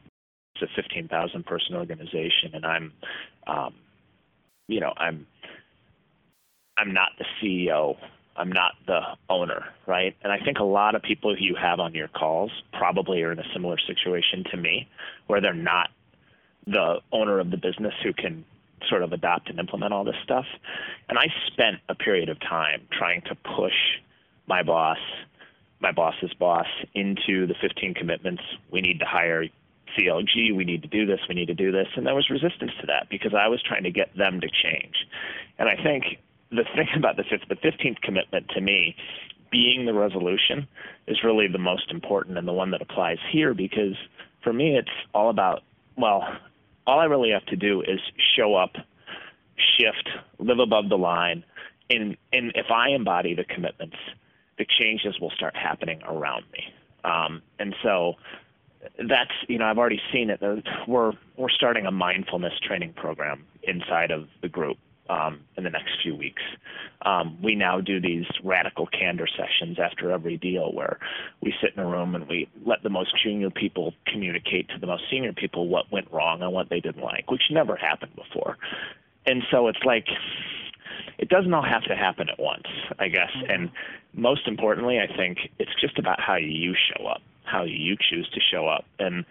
it's 0.60 0.72
a 0.72 0.82
15,000 0.82 1.46
person 1.46 1.76
organization, 1.76 2.52
and 2.54 2.66
I'm, 2.66 2.92
um, 3.46 3.74
you 4.66 4.80
know, 4.80 4.92
I'm 4.96 5.26
I'm 6.76 6.92
not 6.92 7.10
the 7.18 7.24
CEO 7.42 7.96
I'm 8.38 8.52
not 8.52 8.72
the 8.86 9.00
owner, 9.28 9.64
right? 9.86 10.16
And 10.22 10.32
I 10.32 10.38
think 10.38 10.58
a 10.58 10.64
lot 10.64 10.94
of 10.94 11.02
people 11.02 11.36
you 11.36 11.56
have 11.60 11.80
on 11.80 11.94
your 11.94 12.08
calls 12.08 12.52
probably 12.72 13.22
are 13.22 13.32
in 13.32 13.38
a 13.38 13.52
similar 13.52 13.76
situation 13.86 14.44
to 14.52 14.56
me, 14.56 14.88
where 15.26 15.40
they're 15.40 15.52
not 15.52 15.90
the 16.66 17.00
owner 17.12 17.40
of 17.40 17.50
the 17.50 17.56
business 17.56 17.94
who 18.02 18.12
can 18.12 18.44
sort 18.88 19.02
of 19.02 19.12
adopt 19.12 19.50
and 19.50 19.58
implement 19.58 19.92
all 19.92 20.04
this 20.04 20.16
stuff. 20.22 20.44
And 21.08 21.18
I 21.18 21.26
spent 21.48 21.78
a 21.88 21.94
period 21.94 22.28
of 22.28 22.38
time 22.40 22.86
trying 22.96 23.22
to 23.22 23.34
push 23.34 23.74
my 24.46 24.62
boss, 24.62 24.98
my 25.80 25.90
boss's 25.90 26.32
boss, 26.34 26.66
into 26.94 27.46
the 27.46 27.54
15 27.60 27.94
commitments. 27.94 28.42
We 28.70 28.80
need 28.80 29.00
to 29.00 29.04
hire 29.04 29.46
CLG, 29.96 30.54
we 30.54 30.64
need 30.64 30.82
to 30.82 30.88
do 30.88 31.06
this, 31.06 31.18
we 31.28 31.34
need 31.34 31.46
to 31.46 31.54
do 31.54 31.72
this. 31.72 31.88
And 31.96 32.06
there 32.06 32.14
was 32.14 32.30
resistance 32.30 32.72
to 32.80 32.86
that 32.86 33.08
because 33.10 33.34
I 33.34 33.48
was 33.48 33.60
trying 33.62 33.82
to 33.82 33.90
get 33.90 34.16
them 34.16 34.40
to 34.40 34.48
change. 34.48 34.94
And 35.58 35.68
I 35.68 35.82
think 35.82 36.18
the 36.50 36.64
thing 36.74 36.88
about 36.96 37.16
the 37.16 37.24
fifth, 37.24 37.48
the 37.48 37.56
fifteenth 37.56 38.00
commitment 38.02 38.48
to 38.50 38.60
me, 38.60 38.96
being 39.50 39.86
the 39.86 39.94
resolution, 39.94 40.66
is 41.06 41.18
really 41.24 41.48
the 41.48 41.58
most 41.58 41.90
important 41.90 42.38
and 42.38 42.46
the 42.46 42.52
one 42.52 42.70
that 42.70 42.82
applies 42.82 43.18
here 43.30 43.54
because 43.54 43.94
for 44.42 44.52
me 44.52 44.76
it's 44.76 44.90
all 45.14 45.30
about 45.30 45.62
well, 45.96 46.22
all 46.86 47.00
I 47.00 47.04
really 47.04 47.30
have 47.30 47.44
to 47.46 47.56
do 47.56 47.82
is 47.82 48.00
show 48.36 48.54
up, 48.54 48.72
shift, 49.76 50.08
live 50.38 50.60
above 50.60 50.88
the 50.88 50.96
line, 50.96 51.44
and 51.90 52.16
and 52.32 52.52
if 52.54 52.70
I 52.70 52.90
embody 52.90 53.34
the 53.34 53.44
commitments, 53.44 53.96
the 54.58 54.66
changes 54.78 55.18
will 55.20 55.30
start 55.30 55.56
happening 55.56 56.00
around 56.04 56.44
me. 56.52 56.72
Um, 57.04 57.42
and 57.58 57.74
so 57.82 58.14
that's 59.08 59.32
you 59.48 59.58
know 59.58 59.66
I've 59.66 59.78
already 59.78 60.00
seen 60.12 60.30
it. 60.30 60.40
We're 60.86 61.12
we're 61.36 61.50
starting 61.50 61.86
a 61.86 61.90
mindfulness 61.90 62.54
training 62.62 62.94
program 62.94 63.44
inside 63.64 64.10
of 64.10 64.28
the 64.40 64.48
group 64.48 64.78
um, 65.08 65.40
in 65.56 65.64
the 65.64 65.70
next 65.70 65.90
few 66.02 66.14
weeks. 66.14 66.42
Um, 67.02 67.38
we 67.42 67.54
now 67.54 67.80
do 67.80 68.00
these 68.00 68.26
radical 68.42 68.86
candor 68.86 69.26
sessions 69.26 69.78
after 69.78 70.10
every 70.10 70.36
deal 70.36 70.72
where 70.72 70.98
we 71.40 71.54
sit 71.60 71.72
in 71.76 71.82
a 71.82 71.86
room 71.86 72.14
and 72.14 72.28
we 72.28 72.48
let 72.64 72.82
the 72.82 72.90
most 72.90 73.14
junior 73.22 73.50
people 73.50 73.94
communicate 74.06 74.68
to 74.70 74.78
the 74.78 74.86
most 74.86 75.04
senior 75.10 75.32
people 75.32 75.68
what 75.68 75.90
went 75.92 76.10
wrong 76.12 76.42
and 76.42 76.52
what 76.52 76.68
they 76.68 76.80
didn't 76.80 77.02
like, 77.02 77.30
which 77.30 77.42
never 77.50 77.76
happened 77.76 78.14
before. 78.16 78.56
And 79.26 79.42
so 79.50 79.68
it's 79.68 79.82
like, 79.84 80.06
it 81.18 81.28
doesn't 81.28 81.52
all 81.52 81.62
have 81.62 81.84
to 81.84 81.96
happen 81.96 82.28
at 82.28 82.38
once, 82.38 82.66
I 82.98 83.08
guess. 83.08 83.30
Mm-hmm. 83.36 83.50
And 83.50 83.70
most 84.14 84.46
importantly, 84.46 84.98
I 84.98 85.14
think 85.14 85.38
it's 85.58 85.74
just 85.80 85.98
about 85.98 86.20
how 86.20 86.36
you 86.36 86.74
show 86.74 87.06
up, 87.06 87.22
how 87.44 87.64
you 87.64 87.96
choose 87.96 88.28
to 88.30 88.40
show 88.40 88.66
up. 88.66 88.84
And 88.98 89.24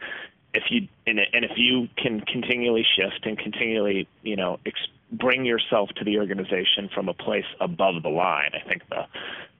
if 0.54 0.63
you 0.70 0.88
and, 1.06 1.20
and 1.20 1.46
if 1.46 1.52
you 1.56 1.88
can 1.98 2.22
continually 2.22 2.86
shift 2.96 3.26
and 3.26 3.38
continually, 3.38 4.08
you 4.24 4.36
know, 4.36 4.60
ex- 4.66 4.88
bring 5.12 5.46
yourself 5.46 5.89
to 5.98 6.04
the 6.04 6.17
organization 6.17 6.89
from 6.93 7.10
a 7.10 7.13
place 7.13 7.46
above 7.62 8.04
the 8.04 8.10
line, 8.10 8.52
I 8.54 8.67
think 8.67 8.84
the 8.89 9.04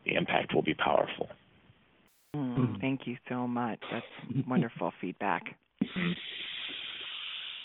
the 0.06 0.16
impact 0.16 0.54
will 0.56 0.62
be 0.62 0.74
powerful. 0.74 1.28
Mm, 2.36 2.80
thank 2.80 3.06
you 3.06 3.18
so 3.28 3.48
much. 3.48 3.80
That's 3.92 4.06
wonderful 4.48 4.94
feedback. 5.02 5.44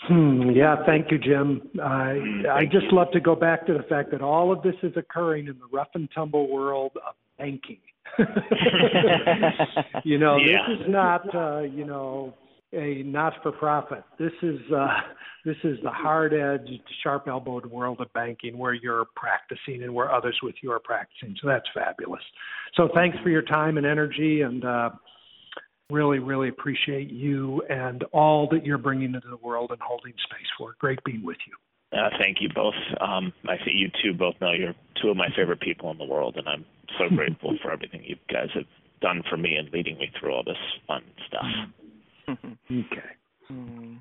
Hmm, 0.07 0.49
yeah, 0.51 0.85
thank 0.85 1.11
you, 1.11 1.17
Jim. 1.17 1.61
I 1.81 2.43
I 2.51 2.65
just 2.65 2.91
love 2.91 3.11
to 3.11 3.21
go 3.21 3.35
back 3.35 3.65
to 3.67 3.73
the 3.73 3.83
fact 3.83 4.11
that 4.11 4.21
all 4.21 4.51
of 4.51 4.61
this 4.61 4.75
is 4.83 4.93
occurring 4.97 5.47
in 5.47 5.57
the 5.59 5.67
rough 5.71 5.89
and 5.93 6.09
tumble 6.13 6.49
world 6.49 6.91
of 7.07 7.15
banking. 7.37 7.79
you 10.03 10.17
know, 10.17 10.37
yeah. 10.37 10.57
this 10.67 10.79
is 10.81 10.89
not 10.89 11.33
uh, 11.33 11.61
you 11.61 11.85
know 11.85 12.33
a 12.73 13.03
not-for-profit. 13.03 14.03
This 14.17 14.31
is 14.41 14.59
uh, 14.71 14.87
this 15.45 15.57
is 15.63 15.77
the 15.83 15.89
hard-edged, 15.89 16.81
sharp-elbowed 17.03 17.65
world 17.65 18.01
of 18.01 18.11
banking 18.13 18.57
where 18.57 18.73
you're 18.73 19.05
practicing 19.15 19.83
and 19.83 19.93
where 19.93 20.11
others 20.11 20.37
with 20.41 20.55
you 20.61 20.71
are 20.71 20.79
practicing. 20.79 21.35
So 21.41 21.47
that's 21.47 21.67
fabulous. 21.73 22.23
So 22.75 22.89
thanks 22.93 23.17
for 23.23 23.29
your 23.29 23.41
time 23.41 23.77
and 23.77 23.85
energy, 23.85 24.41
and 24.41 24.63
uh, 24.63 24.89
really, 25.89 26.19
really 26.19 26.49
appreciate 26.49 27.09
you 27.09 27.61
and 27.69 28.03
all 28.11 28.47
that 28.51 28.65
you're 28.65 28.77
bringing 28.77 29.13
into 29.13 29.27
the 29.27 29.37
world 29.37 29.71
and 29.71 29.79
holding 29.81 30.13
space 30.23 30.47
for. 30.57 30.75
Great 30.79 31.03
being 31.03 31.23
with 31.23 31.37
you. 31.47 31.53
Uh, 31.97 32.09
thank 32.19 32.37
you 32.41 32.49
both. 32.53 32.73
Um, 33.01 33.31
I 33.47 33.57
think 33.57 33.75
you 33.75 33.89
two 34.01 34.17
both 34.17 34.35
know 34.41 34.51
you're 34.51 34.73
two 35.01 35.09
of 35.09 35.17
my 35.17 35.27
favorite 35.35 35.59
people 35.59 35.91
in 35.91 35.97
the 35.97 36.05
world, 36.05 36.37
and 36.37 36.47
I'm 36.47 36.65
so 36.97 37.15
grateful 37.15 37.55
for 37.61 37.71
everything 37.71 38.03
you 38.03 38.15
guys 38.31 38.49
have 38.55 38.65
done 39.01 39.21
for 39.29 39.37
me 39.37 39.55
and 39.55 39.69
leading 39.71 39.97
me 39.97 40.09
through 40.19 40.33
all 40.33 40.43
this 40.43 40.57
fun 40.87 41.03
stuff. 41.27 41.45
okay. 42.29 43.09
Mm. 43.51 43.97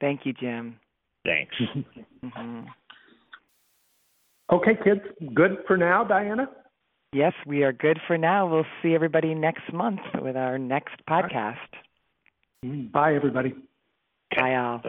Thank 0.00 0.20
you, 0.24 0.32
Jim. 0.32 0.76
Thanks. 1.24 1.54
mm-hmm. 2.24 2.60
Okay, 4.52 4.72
kids, 4.84 5.00
good 5.34 5.58
for 5.66 5.76
now, 5.76 6.04
Diana? 6.04 6.48
Yes, 7.12 7.32
we 7.46 7.62
are 7.62 7.72
good 7.72 7.98
for 8.06 8.18
now. 8.18 8.46
We'll 8.50 8.66
see 8.82 8.94
everybody 8.94 9.34
next 9.34 9.72
month 9.72 10.00
with 10.20 10.36
our 10.36 10.58
next 10.58 10.94
podcast. 11.08 11.56
Bye, 12.92 13.14
everybody. 13.14 13.54
Bye, 14.34 14.54
all. 14.54 14.82